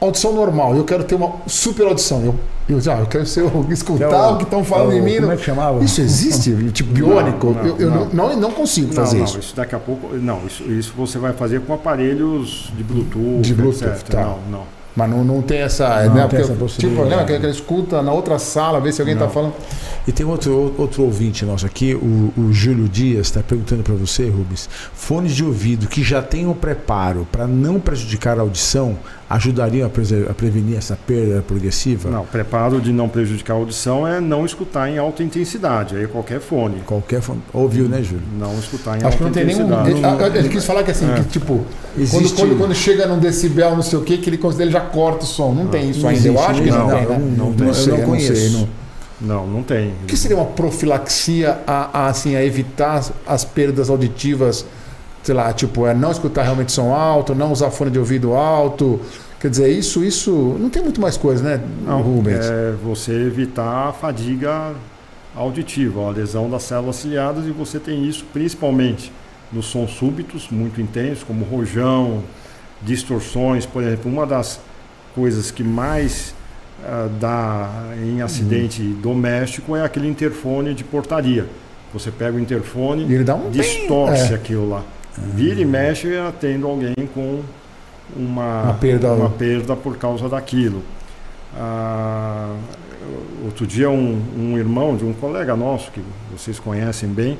[0.00, 2.22] audição normal, eu quero ter uma super audição.
[2.24, 2.34] Eu,
[2.68, 5.02] eu, ah, eu quero ser, escutar é o, o que estão falando é o, em
[5.02, 5.16] mim.
[5.20, 5.82] Como é que chamava?
[5.84, 6.54] Isso existe?
[6.72, 7.48] tipo biônico?
[7.48, 8.08] Não, não, eu, eu não.
[8.08, 9.38] Não, não, consigo fazer isso.
[9.38, 10.14] Isso daqui a pouco.
[10.14, 13.40] Não, isso, isso você vai fazer com aparelhos de Bluetooth.
[13.40, 14.08] De Bluetooth, etc.
[14.08, 14.22] tá.
[14.22, 14.78] Não, não.
[14.98, 16.04] Mas não, não tem essa.
[16.06, 16.26] Não, né?
[16.26, 19.28] tem Porque, essa tipo, lembra que ele escuta na outra sala, ver se alguém está
[19.28, 19.54] falando.
[20.08, 24.28] E tem outro, outro ouvinte nosso aqui, o, o Júlio Dias, está perguntando para você,
[24.28, 28.98] Rubens: fones de ouvido que já têm o preparo para não prejudicar a audição
[29.28, 32.10] ajudariam a, a, prevenir essa perda progressiva?
[32.10, 36.40] Não, preparo de não prejudicar a audição é não escutar em alta intensidade, aí qualquer
[36.40, 36.80] fone.
[36.86, 37.42] Qualquer fone.
[37.52, 38.22] Ouviu, né, Júlio?
[38.38, 39.72] Não escutar em Acho alta intensidade.
[39.72, 40.26] Acho que não tem nenhum.
[40.26, 41.14] Ele, ele quis falar que assim, é.
[41.14, 41.64] que, tipo,
[41.96, 42.34] Existe...
[42.34, 44.80] quando, quando, quando, chega num decibel, não sei o que, que ele considera, ele já
[44.80, 45.52] corta o som.
[45.52, 47.34] Não, não tem isso não ainda, eu acho que não, não tem, né?
[47.36, 48.68] Não, não, sei, eu não conheço.
[49.20, 49.92] Não, não tem.
[50.04, 54.64] O que seria uma profilaxia a, a, assim, a evitar as perdas auditivas?
[55.22, 59.00] Sei lá, tipo, é não escutar realmente som alto, não usar fone de ouvido alto,
[59.40, 62.44] Quer dizer, isso, isso não tem muito mais coisa, né, não, Rubens?
[62.44, 64.74] É você evitar a fadiga
[65.34, 69.12] auditiva, a lesão das células ciliadas, e você tem isso principalmente
[69.52, 72.24] nos sons súbitos, muito intensos, como rojão,
[72.82, 73.64] distorções.
[73.64, 74.60] Por exemplo, uma das
[75.14, 76.34] coisas que mais
[76.80, 77.70] uh, dá
[78.02, 79.00] em acidente uhum.
[79.00, 81.46] doméstico é aquele interfone de portaria.
[81.94, 84.34] Você pega o interfone, e um distorce é.
[84.34, 84.82] aquilo lá.
[85.34, 87.42] Vira e mexe atendo alguém com
[88.16, 89.12] uma, uma, perda.
[89.12, 90.82] uma perda por causa daquilo.
[91.54, 92.54] Ah,
[93.44, 97.38] outro dia um, um, irmão de um colega nosso, que vocês conhecem bem,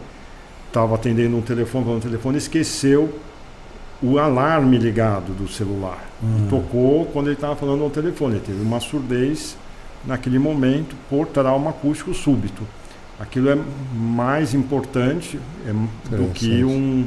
[0.66, 3.12] estava atendendo um telefone, falando no telefone, esqueceu
[4.02, 6.04] o alarme ligado do celular.
[6.22, 6.46] Hum.
[6.48, 8.36] tocou quando ele estava falando no telefone.
[8.36, 9.56] Ele teve uma surdez
[10.04, 12.62] naquele momento por trauma acústico súbito.
[13.18, 13.58] Aquilo é
[13.94, 17.06] mais importante é, do que um,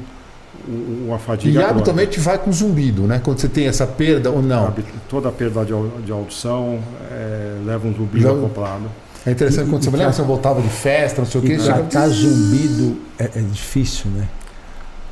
[0.68, 1.60] uma fadiga.
[1.60, 3.20] E habitualmente vai com zumbido, né?
[3.24, 4.74] Quando você tem essa perda ou não?
[5.10, 5.74] Toda perda de,
[6.06, 6.80] de audição
[7.10, 8.32] é, leva um zumbido Já...
[8.32, 8.86] acoplado.
[9.26, 11.58] É interessante e, quando você, lembra, você voltava de festa, não sei o quê.
[11.58, 14.28] Tratar zumbido é, é difícil, né?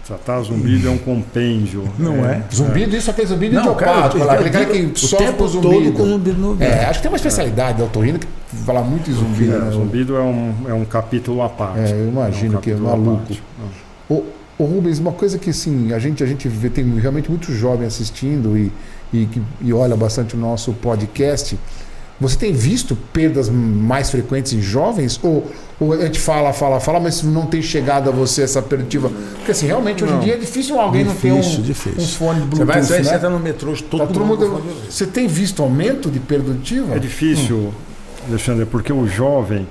[0.03, 1.87] Tratar zumbido é um compêndio.
[1.99, 2.37] Não é?
[2.37, 2.43] é.
[2.55, 4.17] Zumbido, isso aqui é zumbido não, idiopático.
[4.17, 5.91] Cara, aquele cara que sofre com zumbido.
[5.91, 8.27] Com zumbido no é, acho que tem uma especialidade da otorrina que
[8.65, 9.53] fala muito em zumbido.
[9.55, 9.71] É, né?
[9.71, 11.79] Zumbido é um, é um capítulo à parte.
[11.79, 13.33] É, eu imagino é um que é maluco.
[14.09, 14.25] O,
[14.59, 17.87] o Rubens, uma coisa que assim, a gente, a gente vê, tem realmente muito jovem
[17.87, 18.71] assistindo e,
[19.13, 19.27] e,
[19.61, 21.57] e olha bastante o nosso podcast.
[22.19, 25.17] Você tem visto perdas mais frequentes em jovens?
[25.23, 25.49] Ou,
[25.79, 29.09] ou a gente fala, fala, fala, mas não tem chegado a você essa perditiva?
[29.37, 32.03] Porque assim, realmente hoje em dia é difícil alguém difícil, não ter um, difícil.
[32.03, 32.83] um fone de Bluetooth.
[32.83, 33.15] Você vai, você né?
[33.15, 34.45] entra no metrô, todo, tá todo mundo.
[34.45, 36.93] mundo você tem visto aumento de perditiva?
[36.93, 37.71] É difícil, hum.
[38.27, 39.65] Alexandre, porque o jovem.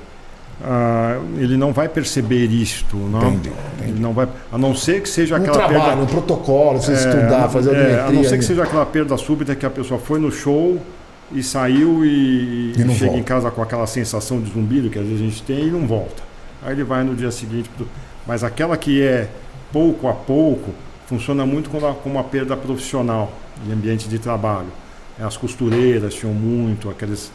[0.62, 3.28] Ah, ele não vai perceber isto, não?
[3.28, 3.90] Entendi, entendi.
[3.90, 6.92] Ele não vai, a não ser que seja um aquela trabalho, perda, um protocolo, você
[6.92, 10.00] é, estudar, fazer é, a não ser que seja aquela perda súbita que a pessoa
[10.00, 10.80] foi no show,
[11.32, 13.18] e saiu e, e chega volta.
[13.18, 15.86] em casa com aquela sensação de zumbido que às vezes a gente tem e não
[15.86, 16.22] volta.
[16.62, 17.70] Aí ele vai no dia seguinte.
[18.26, 19.28] Mas aquela que é
[19.72, 20.72] pouco a pouco
[21.06, 23.32] funciona muito como, uma perda profissional
[23.66, 24.68] em ambiente de trabalho.
[25.18, 27.30] É, as costureiras tinham muito, aqueles,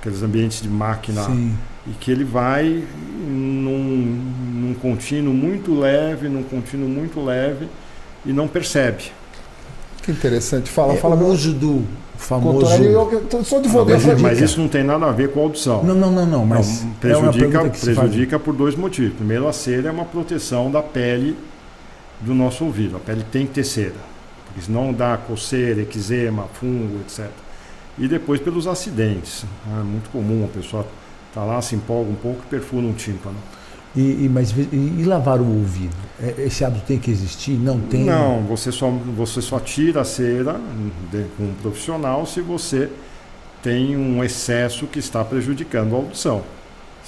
[0.00, 1.22] aqueles ambientes de máquina.
[1.24, 1.56] Sim.
[1.88, 2.84] E que ele vai
[3.28, 4.20] num,
[4.54, 7.68] num contínuo muito leve, num contínuo muito leve
[8.24, 9.04] e não percebe.
[10.02, 10.70] Que interessante.
[10.70, 11.16] Fala, é, fala.
[11.16, 11.84] O uso do
[12.16, 12.82] famoso.
[12.82, 14.00] Eu, eu sou advogado.
[14.04, 15.82] Mas, mas, isso não tem nada a ver com a audição.
[15.82, 16.46] Não, não, não, não.
[16.46, 19.14] Mas não, prejudica, é prejudica por dois motivos.
[19.14, 21.36] Primeiro, a cera é uma proteção da pele
[22.20, 22.96] do nosso ouvido.
[22.96, 23.94] A pele tem que ter cera.
[24.46, 27.28] Porque senão dá coceira, eczema, fungo, etc.
[27.98, 29.44] E depois pelos acidentes.
[29.68, 30.86] É muito comum a pessoa
[31.36, 33.36] tá lá, se empolga um pouco e perfura um tímpano.
[33.94, 35.94] E, e, mas, e, e, lavar o ouvido?
[36.20, 37.52] É, esse hábito tem que existir?
[37.52, 38.04] Não tem?
[38.04, 40.58] Não, você só, você só tira a cera
[41.10, 42.90] de, com um profissional se você
[43.62, 46.42] tem um excesso que está prejudicando a audição.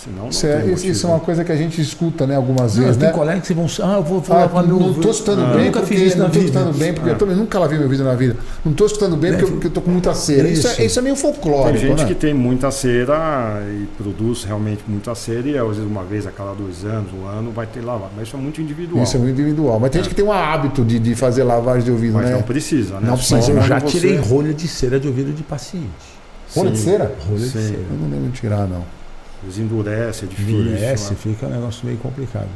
[0.04, 2.84] Senão, não isso, é, isso é uma coisa que a gente escuta né, algumas não,
[2.84, 2.96] vezes.
[2.96, 3.14] Tem né?
[3.14, 3.66] colegas que vão.
[3.82, 6.18] Ah, eu vou, vou ah, lavar meu Não estou escutando ah, bem, nunca fiz isso
[6.18, 7.12] não estou escutando bem, porque ah.
[7.14, 8.36] eu também nunca lavei meu ouvido na vida.
[8.64, 10.48] Não estou escutando bem porque, porque eu estou com muita cera.
[10.48, 10.68] Isso.
[10.68, 11.80] Isso, é, isso é meio folclórico.
[11.80, 12.04] Tem gente né?
[12.06, 16.30] que tem muita cera e produz realmente muita cera, e às vezes uma vez a
[16.30, 18.12] cada dois anos, um ano, vai ter lavado.
[18.16, 19.02] Mas isso é muito individual.
[19.02, 19.80] Isso é muito individual.
[19.80, 20.04] Mas tem é.
[20.04, 22.34] gente que tem um hábito de, de fazer lavagem de ouvido, mas né?
[22.34, 23.08] não precisa, né?
[23.08, 23.50] Não precisa.
[23.50, 26.18] Eu já tirei rolha de cera de ouvido de paciente.
[26.54, 27.12] Rolha de cera?
[27.28, 27.80] Rolha de cera.
[27.90, 28.97] Eu não lembro de tirar, não.
[29.42, 30.60] Eles endurece, é difícil.
[30.60, 31.16] Endurece, né?
[31.20, 32.48] fica um negócio meio complicado.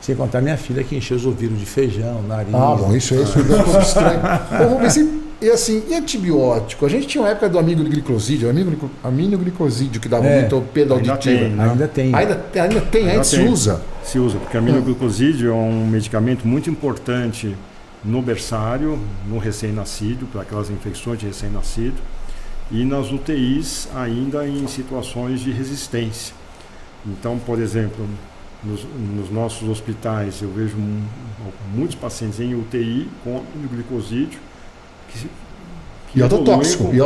[0.00, 2.54] Sem contar minha filha que encheu os ouvidos de feijão, nariz.
[2.54, 4.20] Ah, bom, isso é isso é estranho.
[4.70, 6.86] Bom, mas e, e assim, e antibiótico?
[6.86, 10.94] A gente tinha uma época do amigo glicosídeo, amigo aminoglicosídeo, que dava é, muito pedo
[10.94, 11.44] auditivo.
[11.44, 11.70] Ainda, né?
[11.70, 12.14] ainda tem.
[12.14, 13.82] Ainda, ainda tem, ainda, ainda se usa.
[14.04, 17.54] Se usa, porque aminoglicosídeo é um medicamento muito importante
[18.04, 21.96] no berçário, no recém-nascido, para aquelas infecções de recém-nascido
[22.70, 26.34] e nas UTIs ainda em situações de resistência.
[27.06, 28.06] Então, por exemplo,
[28.62, 30.76] nos, nos nossos hospitais eu vejo
[31.74, 34.40] muitos pacientes em UTI com glicosídeo
[35.08, 35.28] que,
[36.12, 37.00] que e autotóxico, e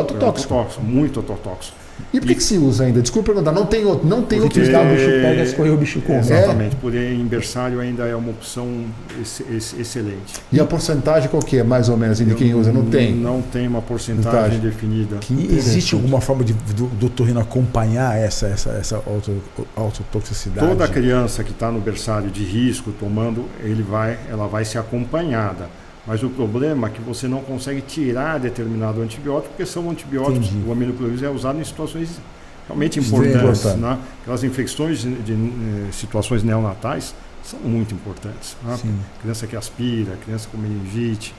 [0.82, 1.81] muito autotóxico.
[2.12, 3.00] E por que, que se usa ainda?
[3.00, 6.00] Desculpa perguntar, não tem outro, não tem Porque outro o bicho pega, escorre o bicho
[6.02, 6.18] come.
[6.18, 6.78] Exatamente, é?
[6.80, 8.84] porém em berçário ainda é uma opção
[9.18, 10.34] ex, ex, excelente.
[10.52, 12.72] E a porcentagem qual que é, mais ou menos, de quem usa?
[12.72, 13.14] Não tem?
[13.14, 15.18] Não tem uma porcentagem definida.
[15.30, 19.42] E existe alguma forma de, do, do torrino acompanhar essa, essa, essa auto,
[19.76, 20.66] autotoxicidade?
[20.66, 25.81] Toda criança que está no berçário de risco tomando, ele vai, ela vai ser acompanhada
[26.06, 30.68] mas o problema é que você não consegue tirar determinado antibiótico, porque são antibióticos, Entendi.
[30.68, 32.20] o aminoclorid é usado em situações
[32.66, 33.64] realmente importantes.
[33.76, 33.98] Né?
[34.22, 38.56] Aquelas infecções de, de, de, eh, situações neonatais são muito importantes.
[38.64, 38.78] Né?
[39.20, 41.34] Criança que aspira, criança com meningite.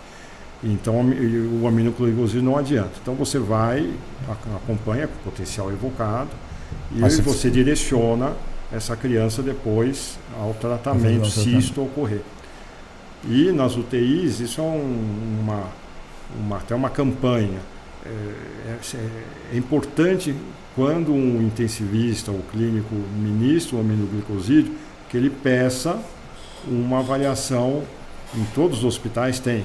[0.64, 1.02] Então
[1.62, 2.92] o aminoclorid não adianta.
[3.02, 3.90] Então você vai,
[4.56, 6.30] acompanha com potencial evocado
[6.96, 8.34] e Mas você direciona
[8.72, 12.22] essa criança depois ao tratamento, se isto ocorrer.
[13.26, 15.64] E nas UTIs, isso é um, uma,
[16.38, 17.60] uma, até uma campanha.
[18.06, 18.10] É,
[18.70, 18.98] é,
[19.54, 20.36] é, importante
[20.76, 24.74] quando um intensivista ou clínico ministra o aminoglicosídeo,
[25.10, 25.98] que ele peça
[26.68, 27.84] uma avaliação,
[28.36, 29.64] em todos os hospitais tem,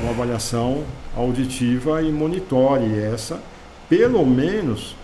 [0.00, 0.84] uma avaliação
[1.16, 3.40] auditiva e monitore essa,
[3.88, 4.96] pelo menos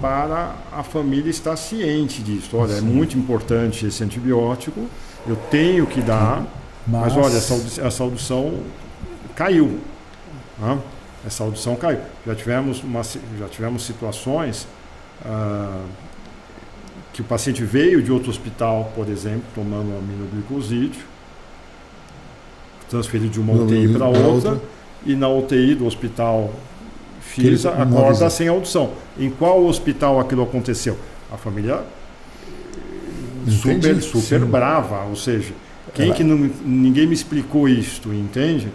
[0.00, 2.56] para a família estar ciente disso.
[2.56, 2.78] Olha, é Sim.
[2.78, 4.86] é muito importante esse antibiótico,
[5.26, 6.44] eu tenho que dar,
[6.88, 8.54] mas, mas olha, a saudição
[9.36, 9.78] caiu.
[10.58, 10.78] Né?
[11.26, 12.00] Essa audição caiu.
[12.26, 14.66] Já tivemos, uma, já tivemos situações
[15.24, 15.84] ah,
[17.12, 21.02] que o paciente veio de outro hospital, por exemplo, tomando aminoglicosídeo,
[22.88, 24.62] transferido de uma UTI para outra, outra,
[25.04, 26.52] e na UTI do hospital
[27.20, 28.92] FISA acorda sem audição.
[29.18, 30.96] Em qual hospital aquilo aconteceu?
[31.30, 31.82] A família
[33.50, 35.52] super, super brava, ou seja,
[35.98, 38.68] quem que não, ninguém me explicou isto, entende?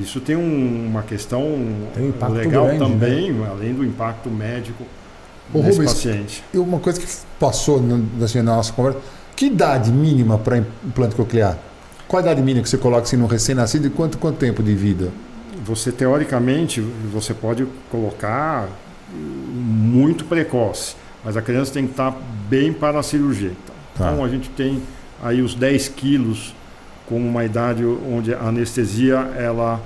[0.00, 2.86] Isso tem um, uma questão um legal grande, né?
[2.86, 3.48] também, né?
[3.50, 4.84] além do impacto médico
[5.52, 6.44] o nesse Rubens, paciente.
[6.52, 7.06] E uma coisa que
[7.38, 7.82] passou
[8.22, 9.00] assim, na nossa conversa,
[9.34, 11.58] que idade mínima para implante coclear?
[12.06, 14.74] Qual a idade mínima que você coloca assim, no recém-nascido e quanto, quanto tempo de
[14.74, 15.10] vida?
[15.64, 18.68] Você, teoricamente, você pode colocar
[19.12, 20.94] muito precoce,
[21.24, 22.14] mas a criança tem que estar
[22.48, 23.52] bem para a cirurgia.
[23.94, 24.10] Tá.
[24.10, 24.82] Então, a gente tem
[25.22, 26.54] aí os 10 quilos
[27.08, 29.80] com uma idade onde a anestesia ela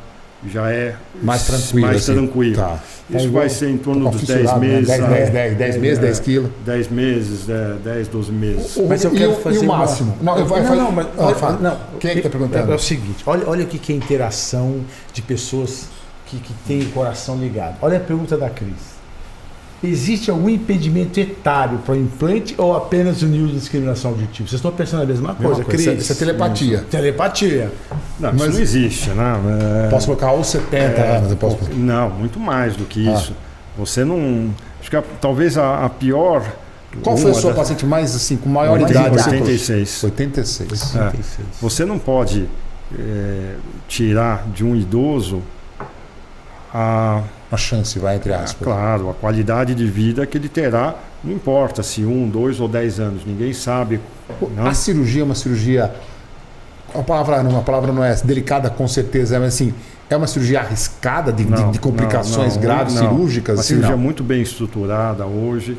[0.44, 1.86] já é mais tranquila.
[1.86, 2.14] Mais assim.
[2.14, 2.56] tranquila.
[2.56, 2.80] Tá.
[3.08, 4.58] Isso vai ser em torno dos 10 né?
[4.58, 4.88] meses.
[4.88, 6.50] 10, 10, 10, 10 meses, 10 quilos.
[6.64, 7.46] 10 meses,
[7.84, 8.76] 10, 12 meses.
[8.76, 9.56] O, mas eu quero fazer.
[9.56, 10.16] E o máximo?
[10.20, 10.32] Uma...
[10.32, 12.70] Não, eu vou, não, não, mas, olha, não, Quem é que está perguntando?
[12.70, 14.80] É, é, o seguinte: olha, olha o que é interação
[15.12, 15.88] de pessoas
[16.26, 17.76] que, que têm o coração ligado.
[17.80, 18.95] Olha a pergunta da Cris.
[19.84, 24.48] Existe algum impedimento etário para o implante ou apenas o nível de discriminação auditiva?
[24.48, 25.90] Vocês estão pensando a mesma coisa, mesma coisa.
[25.90, 26.02] Cris?
[26.02, 26.84] Isso é telepatia.
[26.90, 27.72] Telepatia.
[28.18, 29.36] Não, Mas, isso não existe, né?
[29.86, 29.88] É...
[29.90, 31.34] Posso colocar aos 70 é, anos?
[31.34, 31.58] Posso...
[31.74, 33.12] Não, muito mais do que ah.
[33.12, 33.34] isso.
[33.76, 34.50] Você não.
[34.80, 36.42] Acho que a, talvez a, a, pior.
[37.02, 37.58] Qual foi a sua da...
[37.58, 39.18] paciente mais assim, com maior idade?
[39.18, 40.04] 86.
[40.04, 40.70] 86.
[40.72, 41.38] 86.
[41.38, 41.42] É.
[41.60, 42.48] Você não pode
[42.98, 43.56] é,
[43.86, 45.42] tirar de um idoso
[46.72, 48.56] a uma chance, vai entre aspas.
[48.60, 52.68] Ah, claro, a qualidade de vida que ele terá, não importa se um, dois ou
[52.68, 54.00] dez anos, ninguém sabe.
[54.54, 54.66] Não?
[54.66, 55.94] A cirurgia é uma cirurgia.
[56.94, 59.74] A palavra, uma palavra não é delicada com certeza, mas assim,
[60.08, 63.56] é uma cirurgia arriscada de, não, de, de complicações não, não, graves cirúrgicas?
[63.56, 65.76] Uma assim, cirurgia muito bem estruturada hoje,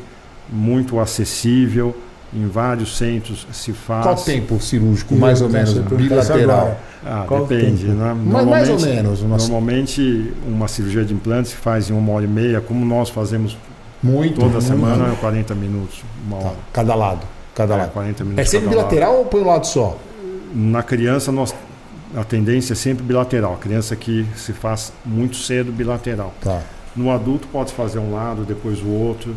[0.50, 1.94] muito acessível
[2.32, 4.02] em vários centros se faz.
[4.04, 6.78] Qual tempo cirúrgico, mais ou menos, bilateral?
[7.04, 7.86] Ah, depende.
[7.86, 8.16] Né?
[8.24, 9.22] Mas mais ou menos.
[9.22, 9.36] Uma...
[9.36, 13.56] Normalmente, uma cirurgia de implante se faz em uma hora e meia, como nós fazemos
[14.02, 15.20] muito, toda muito, semana, muito.
[15.20, 16.46] 40 minutos, uma tá.
[16.46, 16.56] hora.
[16.72, 17.26] Cada lado.
[17.54, 17.92] Cada é, lado.
[17.92, 19.18] 40 minutos é sempre bilateral lado.
[19.20, 19.98] ou põe um lado só?
[20.54, 21.54] Na criança, nós,
[22.14, 23.54] a tendência é sempre bilateral.
[23.54, 26.32] A criança que se faz muito cedo bilateral.
[26.42, 26.60] Tá.
[26.94, 29.34] No adulto, pode fazer um lado, depois o outro.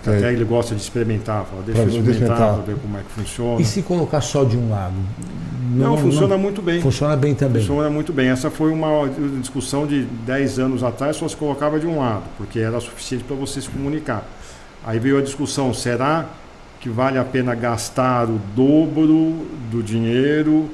[0.00, 0.16] Okay.
[0.16, 3.60] Até ele gosta de experimentar, fala, deixa eu experimentar para ver como é que funciona.
[3.60, 4.94] E se colocar só de um lado?
[5.70, 6.80] Não, não funciona não, muito bem.
[6.80, 7.62] Funciona bem também.
[7.62, 8.28] Funciona muito bem.
[8.28, 9.08] Essa foi uma
[9.40, 13.36] discussão de 10 anos atrás, só se colocava de um lado, porque era suficiente para
[13.36, 14.24] você se comunicar.
[14.84, 16.26] Aí veio a discussão, será
[16.80, 20.70] que vale a pena gastar o dobro do dinheiro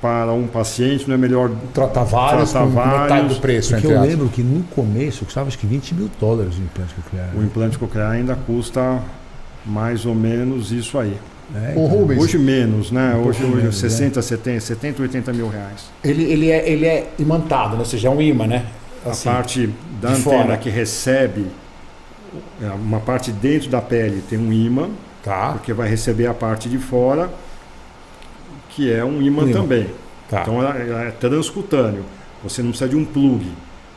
[0.00, 3.72] para um paciente, não é melhor tratar vários tratar com vários, metade do preço.
[3.72, 7.30] Porque eu lembro que no começo custava acho que 20 mil dólares o implante coclear.
[7.36, 9.02] O implante coclear ainda custa
[9.66, 11.16] mais ou menos isso aí.
[11.54, 13.14] É, então, Rubens, hoje menos, né?
[13.14, 14.22] Um hoje, hoje menos, 60, né?
[14.22, 15.90] 70, 70, 80 mil reais.
[16.04, 17.78] Ele, ele, é, ele é imantado, né?
[17.78, 18.66] ou seja, é um imã, né?
[19.04, 19.70] Assim, a parte
[20.00, 20.56] da antena fora.
[20.58, 21.46] que recebe,
[22.62, 24.90] é, uma parte dentro da pele tem um imã,
[25.24, 25.52] tá.
[25.52, 27.30] porque vai receber a parte de fora
[28.78, 29.88] que é um ímã, também.
[30.30, 30.42] Tá.
[30.42, 32.04] Então é, é transcutâneo.
[32.44, 33.44] Você não precisa de um plug.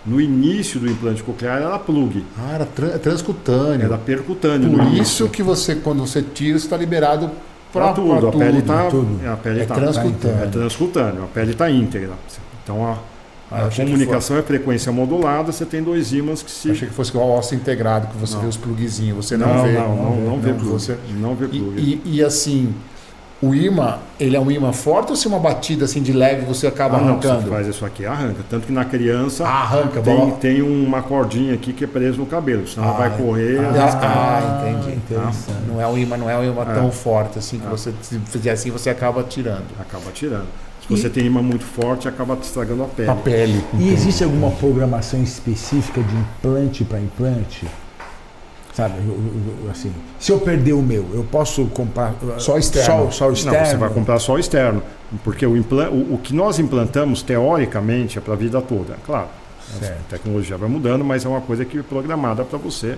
[0.04, 2.26] No início do implante coclear era plug.
[2.36, 3.86] Ah, era tra transcutâneo.
[3.86, 4.72] Era percutâneo.
[4.72, 7.30] Por isso que você, quando você tira, está liberado
[7.72, 8.20] para tudo.
[8.20, 8.88] Pra a pele está.
[9.32, 10.44] A pele é tá, transcutâneo.
[10.44, 11.24] É transcutâneo.
[11.26, 12.14] A pele está íntegra.
[12.64, 12.98] Então a,
[13.52, 16.72] ah, a comunicação é frequência modulada, você tem dois ímãs que se.
[16.72, 18.42] Achei que fosse o osso integrado, que você não.
[18.42, 19.24] vê os plugzinhos.
[19.24, 19.74] Você não, não vê.
[19.74, 20.72] Não, não, não, não vê plug.
[20.72, 20.98] Você...
[21.20, 21.80] Não vê plug.
[21.80, 22.74] E, e, e assim,
[23.42, 26.68] o imã, ele é um imã forte ou se uma batida assim de leve você
[26.68, 27.36] acaba ah, arrancando?
[27.36, 28.44] Não, você faz isso aqui, arranca.
[28.48, 32.28] Tanto que na criança ah, arranca, tem, tem uma cordinha aqui que é preso no
[32.28, 33.60] cabelo, senão ah, ela vai correr.
[33.60, 35.00] Ah, ah entendi.
[35.10, 35.32] Tá?
[35.68, 36.74] Não é um imã, não é um imã é.
[36.76, 37.70] tão forte assim que é.
[37.70, 39.66] você se fizer assim você acaba tirando.
[39.80, 40.48] Acaba tirando.
[40.82, 41.10] Se você e...
[41.10, 43.10] tem imã muito forte, acaba estragando a pele.
[43.10, 43.64] A pele.
[43.80, 47.66] E existe alguma programação específica de implante para implante?
[48.74, 48.94] Sabe,
[49.70, 53.06] assim, se eu perder o meu, eu posso comprar só externo.
[53.06, 53.60] Só, só externo.
[53.60, 54.82] Não, você vai comprar só externo,
[55.26, 59.28] porque o, o, o que nós implantamos teoricamente é para a vida toda, claro.
[59.78, 60.00] Certo.
[60.08, 62.98] A tecnologia vai mudando, mas é uma coisa que é programada para você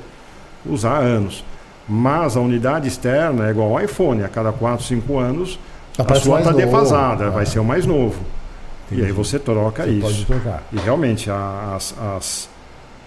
[0.65, 1.43] usar há anos.
[1.87, 5.59] Mas a unidade externa é igual ao iPhone, a cada 4, 5 anos
[5.97, 8.19] a sua está defasada, vai ser o mais novo.
[8.87, 9.01] Entendi.
[9.01, 10.01] E aí você troca você isso.
[10.01, 10.63] Pode trocar.
[10.71, 12.49] E realmente as, as,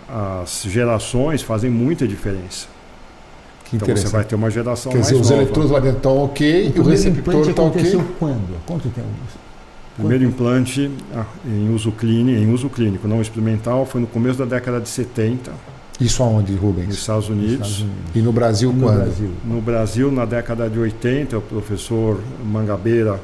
[0.08, 2.68] as gerações fazem muita diferença.
[3.64, 5.34] Que então você vai ter uma geração Quer mais dizer, nova.
[5.34, 8.00] os eletrodos lá dentro estão ok e o receptor está ok.
[8.18, 8.56] quando?
[8.64, 9.08] Quanto tempo?
[9.96, 14.44] Primeiro implante ah, em uso clínico, em uso clínico, não experimental, foi no começo da
[14.44, 15.50] década de 70.
[15.98, 16.88] Isso aonde, Rubens?
[16.88, 17.52] Nos Estados Unidos.
[17.52, 18.00] Estados Unidos.
[18.14, 18.96] E no Brasil no quando?
[18.98, 19.30] Brasil.
[19.44, 23.18] No Brasil, na década de 80, o professor Mangabeira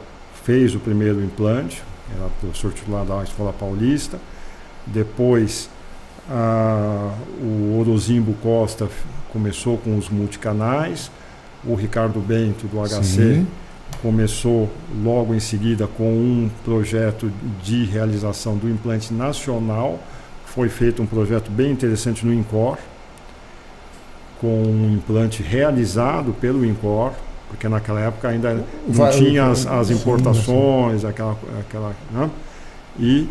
[0.44, 1.82] fez o primeiro implante,
[2.16, 4.18] era professor titular da Escola Paulista.
[4.86, 5.68] Depois,
[6.30, 8.88] ah, o Orozimbo Costa
[9.32, 11.10] começou com os multicanais,
[11.64, 13.46] o Ricardo Bento do HC Sim.
[14.00, 14.70] começou
[15.02, 19.98] logo em seguida com um projeto de realização do implante nacional.
[20.46, 22.76] Foi feito um projeto bem interessante no INCOR,
[24.40, 27.12] com um implante realizado pelo INCOR,
[27.48, 31.38] porque naquela época ainda não Vai, tinha as, as importações, aquela.
[31.60, 32.30] aquela né?
[32.98, 33.28] E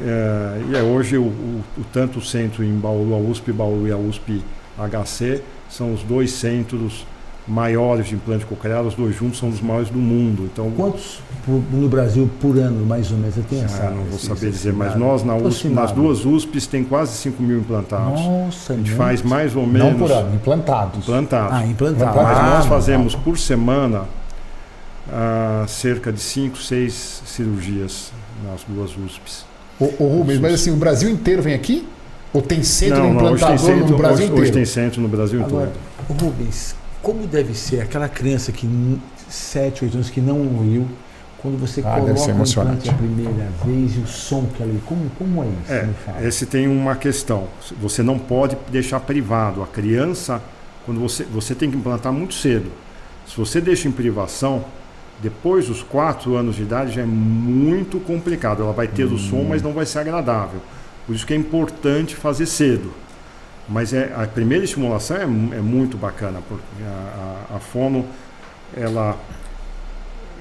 [0.00, 3.86] é, e é hoje o, o, o, tanto o centro em Bauru, a USP Bauru
[3.86, 4.42] e a USP
[4.78, 7.06] HC são os dois centros
[7.46, 10.48] maiores de implante coclear, os dois juntos são os maiores do mundo.
[10.50, 13.36] Então, Quantos no Brasil por ano, mais ou menos?
[13.36, 16.66] Eu tenho essa, ah, não vou saber dizer, mas nós na USP, nas duas USPs
[16.66, 18.20] tem quase 5 mil implantados.
[18.20, 19.92] Nossa, A gente faz mais ou menos.
[19.92, 20.98] Não por ano, implantados.
[20.98, 21.52] Implantados.
[21.52, 22.16] Ah, implantados.
[22.16, 24.04] Mas ah, nós fazemos por semana
[25.12, 28.10] ah, cerca de 5, 6 cirurgias
[28.42, 29.44] nas duas USPs.
[29.78, 31.86] Ô, ô Rubens, mas assim, o Brasil inteiro vem aqui?
[32.32, 34.42] Ou tem centro não, implantador não, centro, no Brasil hoje, inteiro?
[34.42, 35.72] Hoje tem centro no Brasil Agora,
[36.08, 36.22] todo.
[36.22, 38.68] Rubens, como deve ser aquela criança que
[39.28, 40.88] 7, 8 anos que não ouviu,
[41.38, 45.10] quando você ah, coloca o implante a primeira vez e o som que ela como,
[45.18, 45.72] como é isso?
[45.72, 47.48] É, esse tem uma questão.
[47.80, 49.62] Você não pode deixar privado.
[49.62, 50.42] A criança,
[50.86, 52.72] quando você, você tem que implantar muito cedo.
[53.26, 54.64] Se você deixa em privação,
[55.20, 58.62] depois dos 4 anos de idade já é muito complicado.
[58.62, 59.14] Ela vai ter hum.
[59.14, 60.60] o som, mas não vai ser agradável.
[61.06, 62.92] Por isso que é importante fazer cedo.
[63.68, 68.04] Mas é, a primeira estimulação é, é muito bacana, porque a, a, a fono
[68.76, 69.16] ela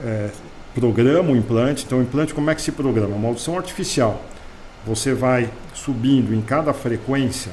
[0.03, 0.30] é,
[0.74, 1.86] programa o implante.
[1.86, 3.15] Então, o implante, como é que se programa?
[3.15, 4.21] Uma audição artificial.
[4.86, 7.51] Você vai subindo em cada frequência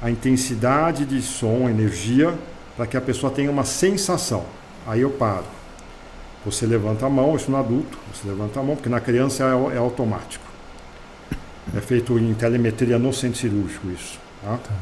[0.00, 2.34] a intensidade de som, energia,
[2.76, 4.44] para que a pessoa tenha uma sensação.
[4.86, 5.44] Aí eu paro.
[6.44, 9.76] Você levanta a mão, isso no adulto, você levanta a mão, porque na criança é,
[9.76, 10.44] é automático.
[11.76, 14.18] É feito em telemetria no centro cirúrgico isso.
[14.42, 14.58] Tá?
[14.58, 14.74] Tá.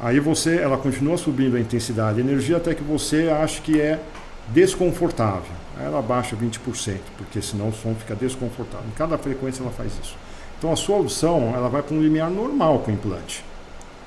[0.00, 3.98] Aí você, ela continua subindo a intensidade de energia até que você acha que é
[4.48, 5.52] desconfortável.
[5.78, 8.86] Aí ela baixa 20%, porque senão o som fica desconfortável.
[8.86, 10.14] Em cada frequência ela faz isso.
[10.58, 13.42] Então a sua audição ela vai para um limiar normal com o implante.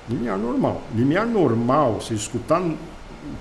[0.07, 0.81] Limiar normal.
[0.95, 2.77] Limiar normal, você escutar o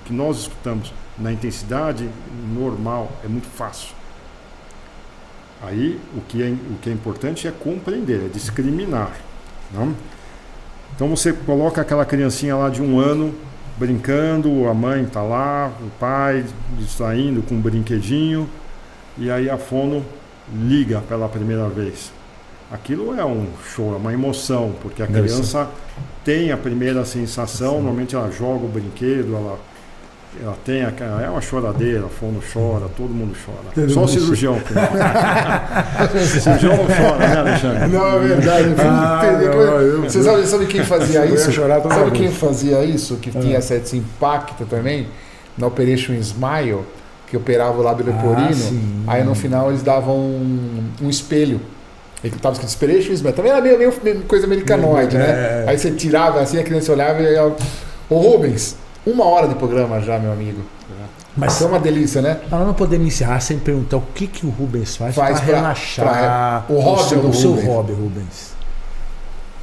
[0.05, 2.09] que nós escutamos na intensidade
[2.53, 3.93] normal é muito fácil.
[5.61, 9.11] Aí o que é, o que é importante é compreender, é discriminar.
[9.73, 9.93] Não?
[10.95, 13.33] Então você coloca aquela criancinha lá de um ano
[13.77, 16.45] brincando, a mãe está lá, o pai
[16.87, 18.49] saindo com um brinquedinho,
[19.17, 20.05] e aí a fono
[20.53, 22.11] liga pela primeira vez.
[22.71, 25.69] Aquilo é um show, é uma emoção, porque a criança
[26.23, 29.57] tem a primeira sensação, normalmente ela joga o brinquedo, ela
[30.41, 33.73] ela tem a, é uma choradeira, a fono chora, todo mundo chora.
[33.73, 34.61] Todo Só o cirurgião.
[36.23, 37.87] cirurgião não chora, né, Alexandre?
[37.87, 38.75] Não, é verdade.
[38.77, 41.51] Ah, não, Você sabe, sabe quem fazia isso?
[41.51, 43.15] sabe quem fazia isso?
[43.15, 43.41] Que ah.
[43.41, 45.07] tinha esse impacto também?
[45.57, 46.85] Na Operation Smile,
[47.27, 49.05] que operava o lábio leporino.
[49.07, 51.59] Ah, aí no final eles davam um, um espelho.
[52.23, 53.35] Ele estava escrito Inspiration Smile.
[53.35, 55.27] Também era meio, meio coisa americanoide, é, né?
[55.27, 55.65] É.
[55.69, 57.51] Aí você tirava assim, a criança olhava e ia.
[58.09, 58.75] Ô Rubens,
[59.11, 60.61] uma hora de programa já, meu amigo.
[61.35, 62.39] Mas é uma delícia, né?
[62.51, 66.05] Nós não podemos encerrar sem perguntar o que, que o Rubens faz, faz para relaxar.
[66.05, 68.53] Pra, o hobby o seu, do o seu hobby, Rubens.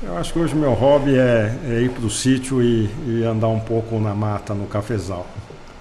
[0.02, 3.48] Eu acho que hoje meu hobby é, é ir para o sítio e, e, andar
[3.48, 5.26] um pouco na mata, no cafezal.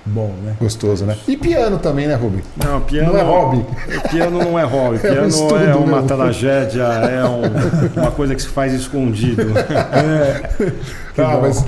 [0.05, 0.55] Bom, né?
[0.59, 1.17] Gostoso, né?
[1.27, 2.43] E piano também, né, Rubens?
[2.63, 3.65] Não, piano não é hobby.
[4.09, 4.99] Piano não é hobby.
[5.01, 6.07] Piano é, um estudo, é uma né?
[6.07, 9.43] tragédia, é um, uma coisa que se faz escondido.
[9.95, 10.71] É.
[11.15, 11.65] Tá, mas,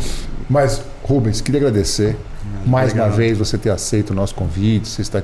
[0.49, 2.17] mas Rubens, queria agradecer
[2.65, 5.21] mais uma vez você ter aceito o nosso convite, você estar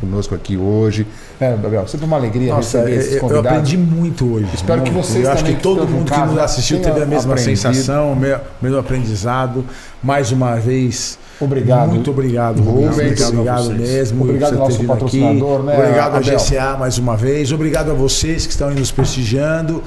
[0.00, 1.06] conosco aqui hoje.
[1.38, 3.44] É, Gabriel, sempre uma alegria Nossa, receber esses convidados.
[3.44, 4.48] Eu aprendi muito hoje.
[4.54, 4.90] Espero muito.
[4.90, 7.58] que vocês eu acho que todo mundo que nos assistiu teve a mesma aprendido.
[7.58, 9.64] sensação, o mesmo aprendizado.
[10.02, 11.90] Mais uma vez, Obrigado.
[11.90, 12.92] Muito obrigado, Rubens.
[12.92, 14.24] Obrigado, obrigado mesmo.
[14.24, 15.66] Obrigado ao nosso patrocinador, aqui.
[15.66, 15.78] né?
[15.78, 17.52] Obrigado ao GCA mais uma vez.
[17.52, 19.82] Obrigado a vocês que estão aí nos prestigiando.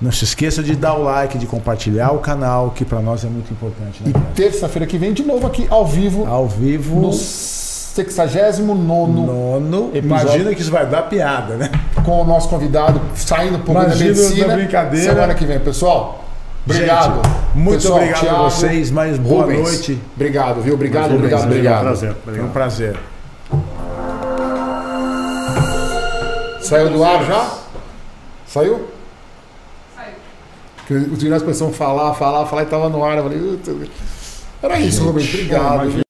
[0.00, 3.28] Não se esqueça de dar o like, de compartilhar o canal, que para nós é
[3.28, 4.00] muito importante.
[4.04, 6.24] Né, e terça-feira que vem, de novo aqui ao vivo.
[6.24, 7.00] Ao vivo.
[7.00, 11.68] No 69 nono Imagina que isso vai dar piada, né?
[12.04, 14.54] Com o nosso convidado saindo um Imagina da medicina.
[14.54, 15.14] Brincadeira.
[15.14, 16.24] Semana que vem, pessoal.
[16.64, 17.26] Obrigado.
[17.26, 18.90] Gente, muito pessoal, obrigado Thiago, a vocês.
[18.92, 19.98] Mais boa Rubens, noite.
[20.14, 20.74] Obrigado, viu?
[20.74, 21.92] Obrigado, obrigado, obrigado.
[21.92, 22.16] obrigado.
[22.24, 22.96] Foi um prazer.
[26.60, 27.48] Saiu do ar já?
[28.46, 28.97] Saiu?
[30.90, 33.18] Meninos começaram a falar, falar, falar e estava no ar.
[33.18, 33.60] Eu falei,
[34.62, 35.28] era isso, Rubens.
[35.32, 36.07] Obrigado.